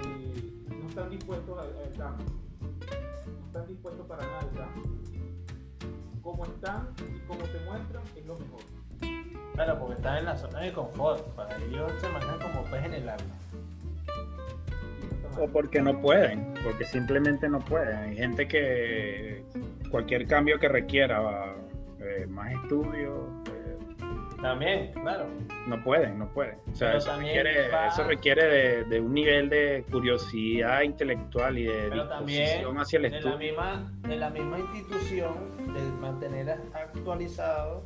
[0.81, 2.27] no están dispuestos al, cambio.
[3.41, 4.83] No están dispuestos para nada al cambio.
[6.23, 8.61] Como están y como se muestran, es lo mejor.
[9.55, 11.23] Claro, porque están en la zona de confort.
[11.35, 13.25] Para ellos se manejan como pez en el agua.
[15.39, 17.97] O porque no pueden, porque simplemente no pueden.
[17.97, 19.45] Hay gente que
[19.91, 21.55] cualquier cambio que requiera
[22.05, 23.23] eh, más estudios,
[24.45, 25.27] también, claro.
[25.67, 26.59] No pueden, no pueden.
[26.71, 32.05] O sea, eso requiere, eso requiere de, un nivel de curiosidad intelectual y de Pero
[32.05, 33.31] disposición hacia el estudio.
[33.31, 35.33] La misma, de la misma institución
[35.73, 37.85] de mantener actualizado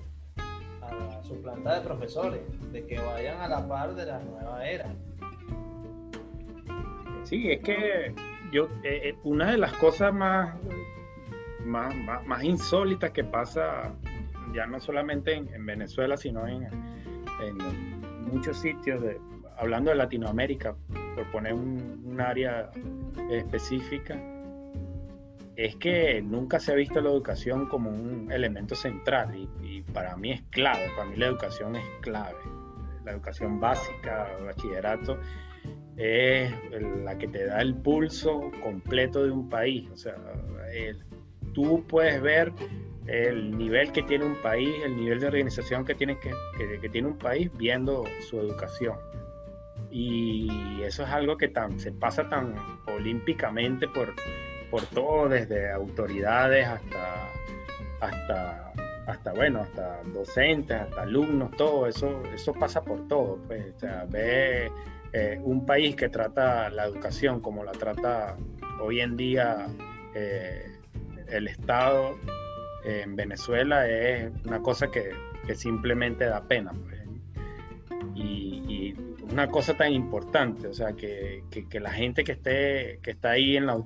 [0.83, 2.41] a su planta de profesores,
[2.73, 4.87] de que vayan a la par de la nueva era.
[7.23, 8.15] Sí, es que
[8.51, 10.57] yo, eh, eh, una de las cosas más,
[11.65, 11.95] más,
[12.27, 13.95] más insólitas que pasa
[14.55, 16.67] ya no solamente en, Venezuela, sino en,
[18.33, 19.03] muchos sitios,
[19.57, 20.75] hablando de Latinoamérica,
[21.15, 22.69] por poner un, área
[23.31, 24.21] específica,
[25.55, 30.17] es que nunca se ha visto la educación como un elemento central y, y, para
[30.17, 32.39] mí es clave, para mí la educación es clave.
[33.05, 35.17] La educación básica, el bachillerato,
[35.99, 36.53] es
[37.03, 39.91] la que te da el pulso completo de un país.
[39.91, 40.15] O sea,
[41.53, 42.53] tú puedes ver
[43.09, 46.31] el nivel que tiene un país, el nivel de organización que tiene, que,
[46.81, 48.99] que, tiene un país viendo su educación.
[49.91, 52.55] Y eso es algo que tan, se pasa tan
[52.87, 54.15] olímpicamente por,
[54.71, 57.31] por todo, desde autoridades hasta,
[58.01, 58.73] hasta,
[59.07, 63.39] hasta, bueno, hasta docentes, hasta alumnos, todo eso, eso pasa por todo.
[63.47, 63.75] Pues,
[65.15, 68.37] eh, un país que trata la educación como la trata
[68.83, 69.67] hoy en día
[70.15, 70.77] eh,
[71.29, 72.15] el Estado
[72.89, 75.13] en Venezuela es una cosa que,
[75.55, 76.73] simplemente da pena.
[76.73, 76.99] Pues.
[78.15, 78.95] Y,
[79.31, 81.43] una cosa tan importante, o sea, que,
[81.81, 83.77] la gente que, esté, que está ahí en la,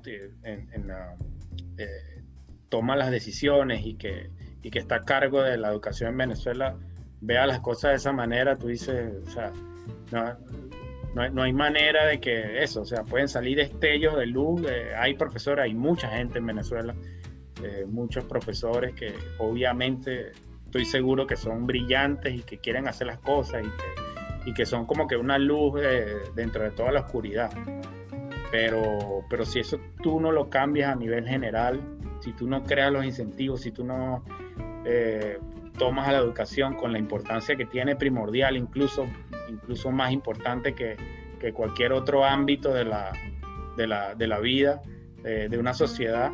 [1.78, 2.22] eh,
[2.68, 4.30] toma las decisiones y que,
[4.62, 6.76] que está a cargo de la educación en Venezuela
[7.20, 9.53] vea las cosas de esa manera, tú dices, o sea,
[10.12, 14.62] no, no, hay manera de que eso, o sea, pueden salir destellos de luz,
[14.96, 16.94] hay profesores, hay mucha gente en Venezuela
[17.62, 20.32] eh, muchos profesores que obviamente
[20.64, 24.66] estoy seguro que son brillantes y que quieren hacer las cosas y que, y que
[24.66, 25.80] son como que una luz
[26.34, 27.50] dentro de toda la oscuridad.
[28.50, 31.80] Pero, pero si eso tú no lo cambias a nivel general,
[32.20, 34.24] si tú no creas los incentivos, si tú no
[34.84, 35.38] eh,
[35.78, 39.06] tomas a la educación con la importancia que tiene primordial, incluso,
[39.48, 40.96] incluso más importante que,
[41.40, 43.12] que cualquier otro ámbito de la,
[43.76, 44.82] de la, de la vida
[45.24, 46.30] eh, de una sociedad,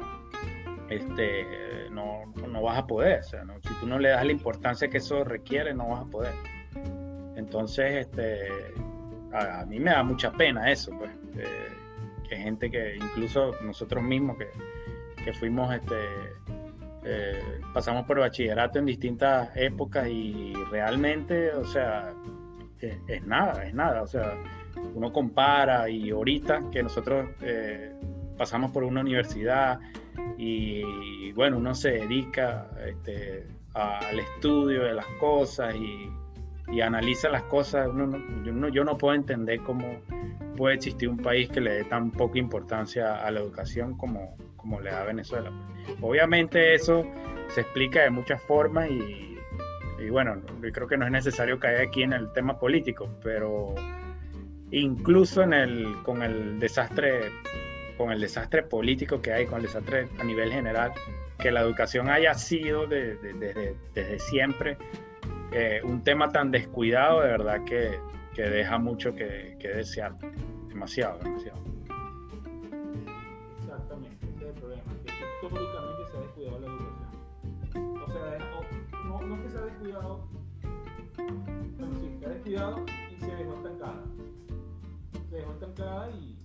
[0.88, 1.46] este,
[1.90, 3.22] no, no vas a poder.
[3.24, 6.32] Si tú no le das la importancia que eso requiere, no vas a poder.
[7.36, 8.48] Entonces, este,
[9.32, 11.10] a, mí me da mucha pena eso, pues,
[12.28, 14.48] que gente que incluso nosotros mismos que,
[15.24, 15.96] que fuimos, este,
[17.04, 22.12] eh, pasamos por bachillerato en distintas épocas y realmente, o sea,
[22.80, 24.34] es, nada, es nada, o sea,
[24.94, 27.94] uno compara y ahorita que nosotros eh,
[28.36, 29.80] pasamos por una universidad,
[30.36, 36.10] y bueno, uno se dedica este, al estudio de las cosas y,
[36.82, 37.88] analiza las cosas.
[38.44, 40.00] yo, no, puedo entender cómo
[40.56, 44.80] puede existir un país que le dé tan poca importancia a la educación como, como
[44.80, 45.50] le da Venezuela.
[46.02, 47.04] Obviamente eso
[47.48, 49.38] se explica de muchas formas y,
[49.98, 53.74] y bueno, yo creo que no es necesario caer aquí en el tema político, pero
[54.70, 57.30] incluso en el, con el desastre
[57.98, 60.92] con el desastre político que hay, con el desastre a nivel general,
[61.38, 64.78] que la educación haya sido desde, siempre
[65.52, 67.98] eh, un tema tan descuidado, de verdad que,
[68.36, 70.16] deja mucho que, desear,
[70.68, 71.58] demasiado, demasiado.
[73.58, 75.18] Exactamente, es el problema, que se
[82.44, 84.04] que y se dejó estancada.
[85.28, 86.37] Se dejó estancada y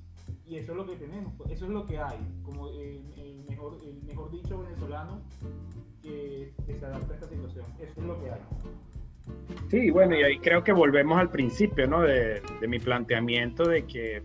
[0.46, 3.02] y eso es lo que tenemos, pues, eso es lo que hay, como el,
[3.48, 5.22] mejor, el mejor dicho venezolano
[6.02, 8.41] que, se adapta a esta situación, eso es lo que hay.
[9.70, 12.02] Sí, bueno, y ahí creo que volvemos al principio, ¿no?
[12.02, 14.22] De, mi planteamiento de que,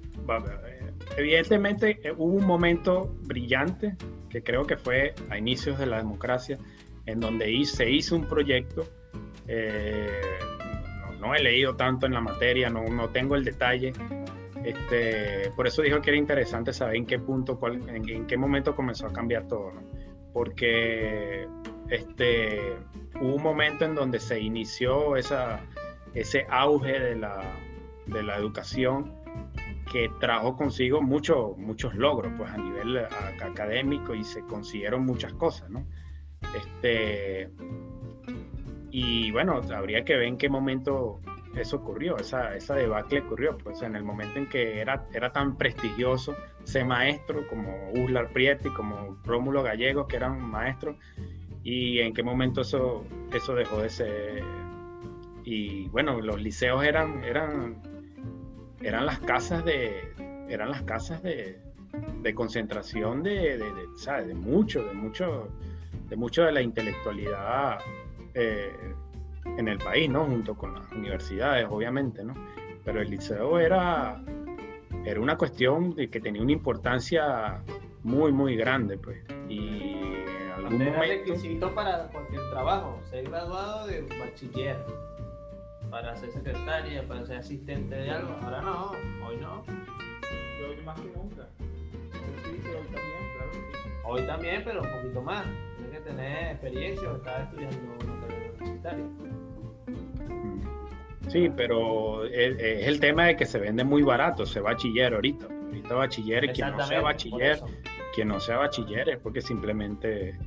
[1.17, 3.97] evidentemente, eh, hubo un momento brillante,
[4.29, 6.59] que creo que fue a inicios de la democracia,
[7.07, 8.87] en donde se hizo un proyecto.
[9.47, 10.21] Eh,
[11.21, 13.93] no, he leído tanto en la materia, no, no tengo el detalle,
[14.69, 19.07] este, por eso dijo que era interesante saber en qué punto, en, qué momento comenzó
[19.07, 19.73] a cambiar todo,
[20.35, 21.49] porque
[21.89, 22.77] este,
[23.19, 27.55] hubo un momento en donde se inició ese auge de la,
[28.37, 29.15] educación
[29.91, 32.99] que trajo consigo muchos logros pues, a nivel
[33.41, 35.87] académico y se consiguieron muchas cosas, ¿no?
[36.55, 37.51] Este,
[38.91, 41.21] y bueno, habría que ver en qué momento
[41.61, 45.57] eso ocurrió, esa, esa debacle ocurrió, pues en el momento en que era, era tan
[45.57, 50.97] prestigioso ser maestro como Uslar Prieti, como Rómulo Gallego, que eran maestros,
[51.63, 54.43] y en qué momento eso, eso dejó de ser.
[55.45, 57.83] Y bueno, los liceos eran, eran,
[58.83, 60.13] eran las casas de,
[60.49, 61.59] eran las casas de,
[62.23, 65.49] de concentración de, de, de, de mucho, de mucho,
[66.09, 67.79] de mucho de la intelectualidad
[68.35, 68.95] eh,
[69.57, 70.25] en el país, ¿no?
[70.25, 72.35] Junto con las universidades, obviamente, ¿no?
[72.85, 74.23] Pero el liceo era,
[75.05, 77.63] era una cuestión de que tenía una importancia
[78.03, 79.19] muy, muy grande, pues.
[79.49, 81.15] Y en algún era momento...
[81.15, 84.77] requisito para cualquier trabajo, ser graduado de bachiller,
[85.91, 88.37] para ser secretaria, para ser asistente de algo.
[88.43, 88.91] Ahora no,
[89.27, 89.65] hoy no.
[90.61, 91.49] Y hoy más que nunca.
[91.59, 93.53] Sí, sí, hoy también, claro.
[93.53, 93.91] Sí.
[94.05, 95.47] Hoy también, pero un poquito más.
[95.77, 99.05] Tienes que tener experiencia o estar estudiando una carrera universitaria.
[101.29, 105.47] Sí, pero es, el tema de que se vende muy barato, se bachiller ahorita.
[105.47, 107.61] Ahorita bachiller, quien no sea bachiller,
[108.15, 110.39] quien no sea bachiller es porque simplemente,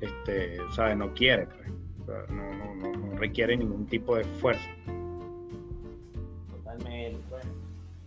[0.00, 2.30] este, sabe, no quiere, pues.
[2.30, 4.68] no, no, no, no, requiere ningún tipo de esfuerzo.
[6.50, 7.20] Totalmente.
[7.28, 7.50] Bueno,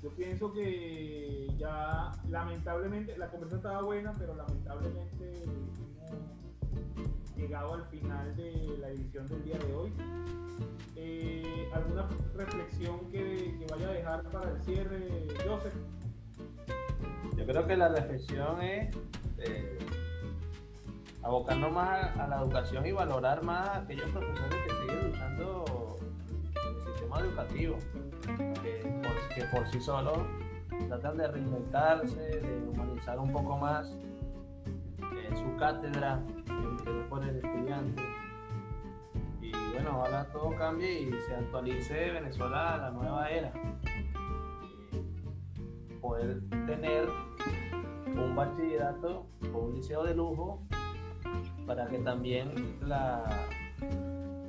[0.01, 5.43] yo pienso que ya, lamentablemente, la conversación estaba buena, pero lamentablemente
[7.39, 9.93] llegado al final de la edición del día de hoy.
[10.95, 15.73] Eh, ¿Alguna reflexión que, que, vaya a dejar para el cierre, Joseph?
[17.37, 18.95] Yo creo que la reflexión es
[19.37, 19.79] eh,
[21.23, 25.95] abocarnos más a, la educación y valorar más a aquellos profesores que siguen luchando
[26.43, 27.77] en el sistema educativo,
[29.35, 30.19] que por sí solos
[30.87, 33.95] tratan de reinventarse, de humanizar un poco más
[35.15, 38.03] eh, su cátedra, el interés por el estudiante
[39.41, 43.51] y bueno, ojalá todo cambie y se actualice Venezuela a la nueva era.
[46.01, 47.07] poder tener
[48.07, 50.61] un bachillerato o un liceo de lujo
[51.67, 53.47] para que también la,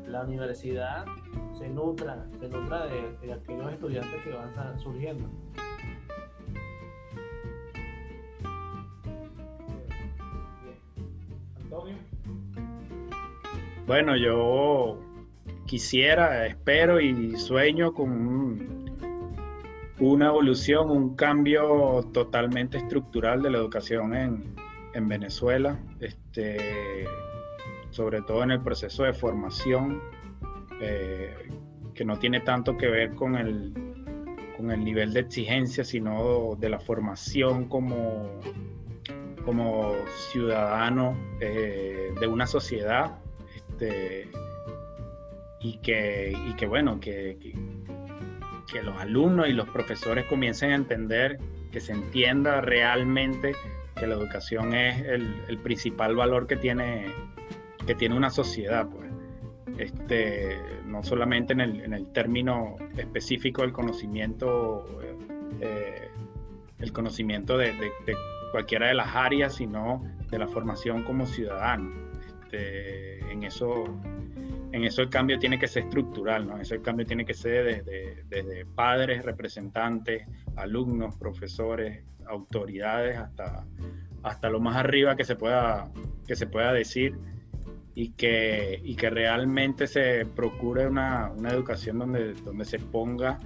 [0.07, 1.05] la universidad
[1.59, 5.29] se nutra, se nutra de aquellos estudiantes que van surgiendo.
[13.87, 15.01] Bueno, yo
[15.66, 18.91] quisiera, espero y sueño con
[19.99, 27.05] una evolución, un cambio totalmente estructural de la educación en, Venezuela, este,
[27.91, 30.01] sobre todo en el proceso de formación,
[30.81, 31.49] eh,
[31.95, 33.73] que no tiene tanto que ver con el,
[34.57, 38.41] con el nivel de exigencia, sino de la formación como,
[39.45, 39.95] como
[40.30, 43.18] ciudadano eh, de una sociedad
[43.55, 44.28] este,
[45.61, 47.36] y, que, y que bueno, que,
[48.70, 51.38] que, los alumnos y los profesores comiencen a entender,
[51.72, 53.55] que se entienda realmente
[53.97, 57.07] que la educación es el, principal valor que tiene,
[57.86, 59.11] que tiene una sociedad, pues.
[59.78, 65.01] Este, no solamente en el, en el término específico del conocimiento,
[65.61, 66.09] eh,
[66.78, 67.72] el conocimiento de,
[68.51, 71.91] cualquiera de las áreas, sino de la formación como ciudadano.
[72.43, 73.85] Este, en eso
[74.73, 76.59] en eso el cambio tiene que ser estructural, ¿no?
[76.59, 80.27] Eso el cambio tiene que ser desde, desde padres, representantes,
[80.57, 83.67] alumnos, profesores, autoridades, hasta,
[84.23, 85.91] hasta lo más arriba que se pueda,
[86.27, 87.19] que se pueda decir
[87.95, 93.41] y que, y que realmente se procure una, una educación donde, donde se ponga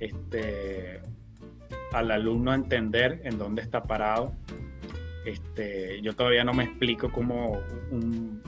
[0.00, 1.00] este,
[1.94, 4.34] al alumno entender en dónde está parado
[5.24, 7.58] este, yo todavía no me explico cómo
[7.90, 8.42] un,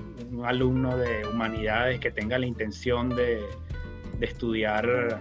[0.45, 3.41] alumno de humanidades que tenga la intención de,
[4.21, 5.21] estudiar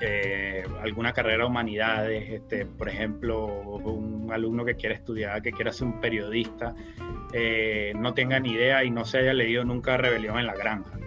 [0.00, 5.72] eh, alguna carrera de humanidades, este, por ejemplo, un alumno que quiera estudiar, que quiera
[5.72, 6.74] ser un periodista,
[7.32, 10.98] eh, no tenga ni idea y no se haya leído nunca Rebelión en la Granja.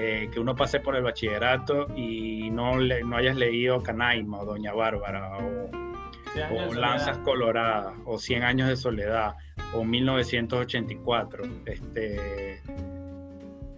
[0.00, 4.44] Eh, que uno pase por el bachillerato y no, le, no hayas leído Canaima o
[4.44, 5.88] Doña Bárbara o
[6.50, 9.36] o Lanzas Coloradas, o 100 años de soledad,
[9.74, 11.44] o 1984.
[11.66, 12.60] Este,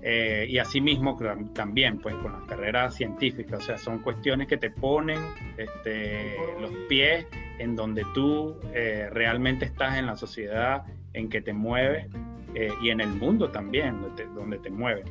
[0.02, 1.18] eh, y asimismo
[1.54, 5.18] también, pues con las carreras científicas, o sea, son cuestiones que te ponen
[5.56, 7.26] este, los pies
[7.58, 12.06] en donde tú eh, realmente estás en la sociedad, en que te mueves,
[12.54, 15.06] eh, y en el mundo también, donde te, donde te mueves.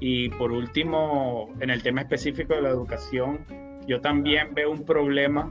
[0.00, 3.44] Y por último, en el tema específico de la educación,
[3.86, 5.50] yo también veo un problema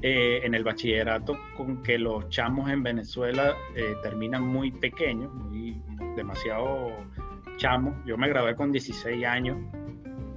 [0.00, 5.82] eh, en el bachillerato con que los chamos en Venezuela eh, terminan muy pequeños, muy,
[6.14, 6.92] demasiado
[7.56, 7.96] chamos.
[8.06, 9.58] Yo me gradué con 16 años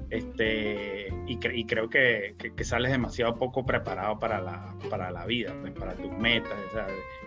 [0.09, 5.55] este, y, y creo que, que, sales demasiado poco preparado para la, para la vida,
[5.61, 6.57] pues, para tus metas.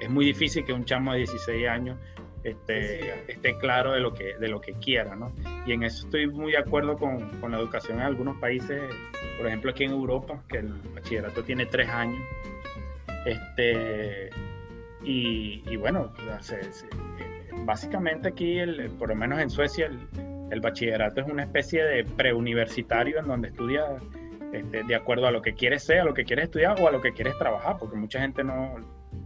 [0.01, 1.99] es muy difícil que un chamo de 16 años
[2.45, 5.33] este, esté claro de lo que, de lo que quiera, ¿no?
[5.67, 8.83] Y en eso estoy muy de acuerdo con, con, la educación en algunos países,
[9.39, 12.21] por ejemplo aquí en Europa, que el bachillerato tiene tres años.
[13.25, 14.29] Este,
[15.03, 16.13] y, y bueno,
[17.65, 19.99] básicamente aquí, el, por lo menos en Suecia, el,
[20.51, 23.87] el, bachillerato es una especie de preuniversitario en donde estudias
[24.53, 26.93] este, de acuerdo a lo que quieres ser, a lo que quieres estudiar o a
[26.93, 28.77] lo que quieres trabajar, porque mucha gente no,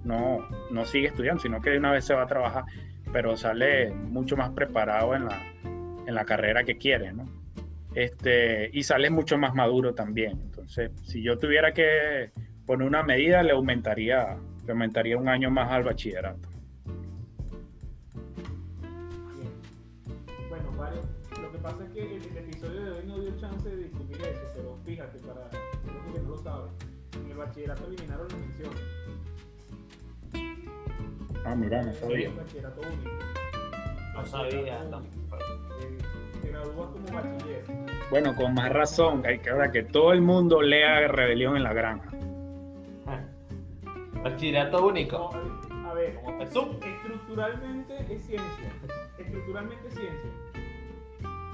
[0.04, 2.64] no, no sigue estudiando, sino que de una vez se va a trabajar
[3.12, 5.40] pero sale mucho más preparado en la,
[6.06, 7.24] en la carrera que quiere, ¿no?
[7.94, 10.40] Este, y sale mucho más maduro también.
[10.40, 12.30] Entonces, si yo tuviera que
[12.66, 16.48] poner una medida, le aumentaría, le aumentaría un año más al bachillerato.
[20.48, 21.00] Bueno, vale.
[21.40, 24.42] Lo que pasa es que el, episodio de hoy no dio chance de discutir eso,
[24.54, 26.70] pero fíjate, para los que no lo saben,
[27.24, 28.97] en el bachillerato eliminaron las menciones.
[31.44, 32.30] Ah, mira, no sabía.
[34.14, 35.02] No sabía, no.
[36.42, 37.64] Te gradúas como bachiller.
[38.10, 41.72] Bueno, con más razón, hay que ahora que todo el mundo lea Rebelión en la
[41.72, 42.10] Granja.
[44.22, 45.30] Bachillerato único.
[45.86, 48.72] a ver, estructuralmente es ciencia.
[49.18, 50.30] Estructuralmente es ciencia.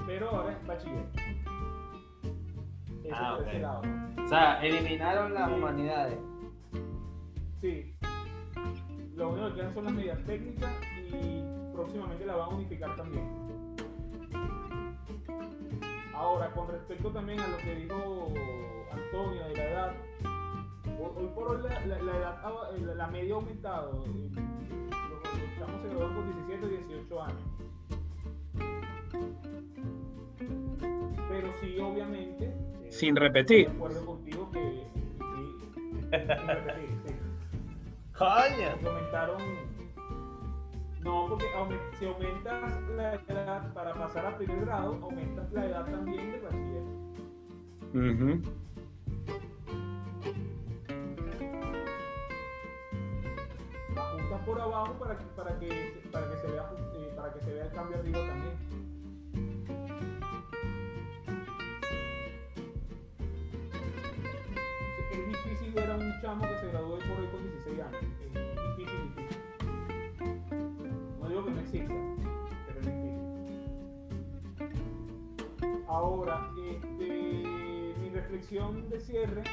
[0.07, 1.05] Pero ahora es bachiller.
[3.11, 3.63] ah, okay.
[3.63, 6.17] O sea, eliminaron las humanidades.
[7.61, 7.94] Sí,
[9.15, 10.71] lo único que quedan son las medidas técnicas
[11.07, 13.45] y próximamente la van a unificar también.
[16.13, 18.33] Ahora, con respecto también a lo que dijo
[18.91, 19.93] Antonio de la edad,
[20.99, 23.91] hoy por hoy la, la, edad, la, media ha aumentado.
[23.91, 27.41] Los, chamos se graduan con 17 y 18 años.
[31.29, 32.45] Pero sí, obviamente.
[32.45, 33.67] Eh, sin repetir.
[33.67, 34.59] De acuerdo contigo que.
[34.59, 37.14] Sí, sin repetir, sí.
[38.17, 38.69] ¡Coño!
[38.85, 39.41] Aumentaron.
[41.01, 41.45] No, porque
[41.99, 46.83] si aumentas la edad para pasar a primer grado, aumentas la edad también de bachiller.
[47.93, 48.41] Uh
[53.97, 57.53] Ajustas por abajo para que, para que, para que, se, vea, eh, para que se
[57.53, 58.54] vea el cambio arriba también.
[75.87, 77.43] Ahora, este,
[78.01, 79.43] mi reflexión de cierre,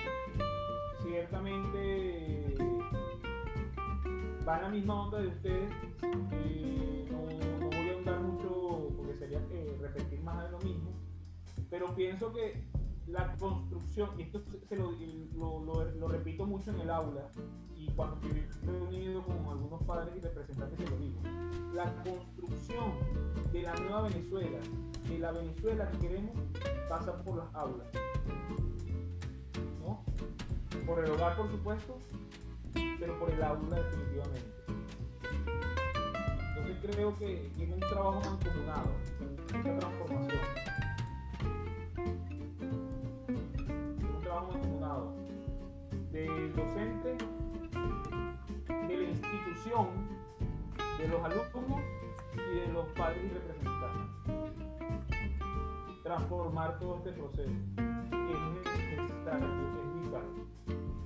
[1.03, 2.55] ciertamente
[4.47, 5.71] va en la misma onda de ustedes.
[6.33, 10.91] Eh, no, voy a ahondar mucho porque sería que repetir más de lo mismo,
[11.71, 12.65] pero pienso que
[13.07, 13.72] la construcción,
[14.17, 17.29] y esto se lo, repito mucho en el aula,
[17.77, 21.21] y cuando estoy reunido con algunos padres y representantes se lo digo,
[21.75, 22.93] la construcción
[23.53, 24.59] de la nueva Venezuela,
[25.09, 26.33] de la Venezuela que queremos,
[26.89, 27.87] pasa por las aulas.
[29.83, 30.03] ¿no?
[30.87, 31.99] Por el hogar, por supuesto,
[32.99, 34.53] pero por el aula definitivamente.
[36.49, 38.91] Entonces creo que tiene un trabajo mancomunado,
[39.49, 40.62] esa transformación.
[46.11, 47.17] Del docente,
[48.89, 49.89] de la institución,
[50.99, 51.81] de los alumnos
[52.35, 54.09] y de los padres representantes.
[56.03, 60.27] Transformar todo este proceso, que es necesario, es vital,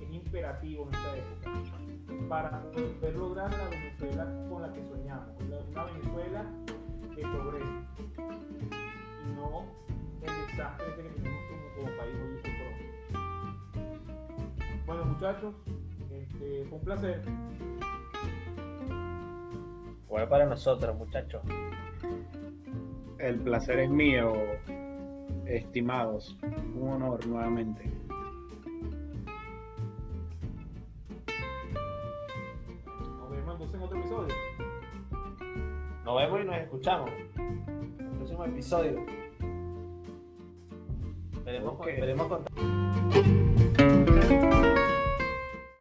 [0.01, 1.51] es imperativo en esta época,
[2.29, 5.29] para poder lograr la Venezuela con la que soñamos,
[5.71, 6.45] una Venezuela
[7.15, 7.87] que progrese
[9.25, 9.65] y no
[10.21, 12.86] el desastre que tenemos como, como país hoy hoy.
[14.87, 15.53] Bueno, muchachos,
[16.09, 17.21] este, fue un placer.
[20.07, 21.41] Bueno, para nosotros, muchachos.
[23.19, 24.33] El placer es mío,
[25.45, 26.37] estimados.
[26.73, 27.91] Un honor nuevamente.
[33.17, 34.35] Nos vemos entonces en otro episodio.
[36.05, 37.11] Nos vemos y nos escuchamos.
[37.35, 39.05] En el próximo episodio.
[41.43, 41.99] Veremos, okay.
[41.99, 43.16] veremos contar.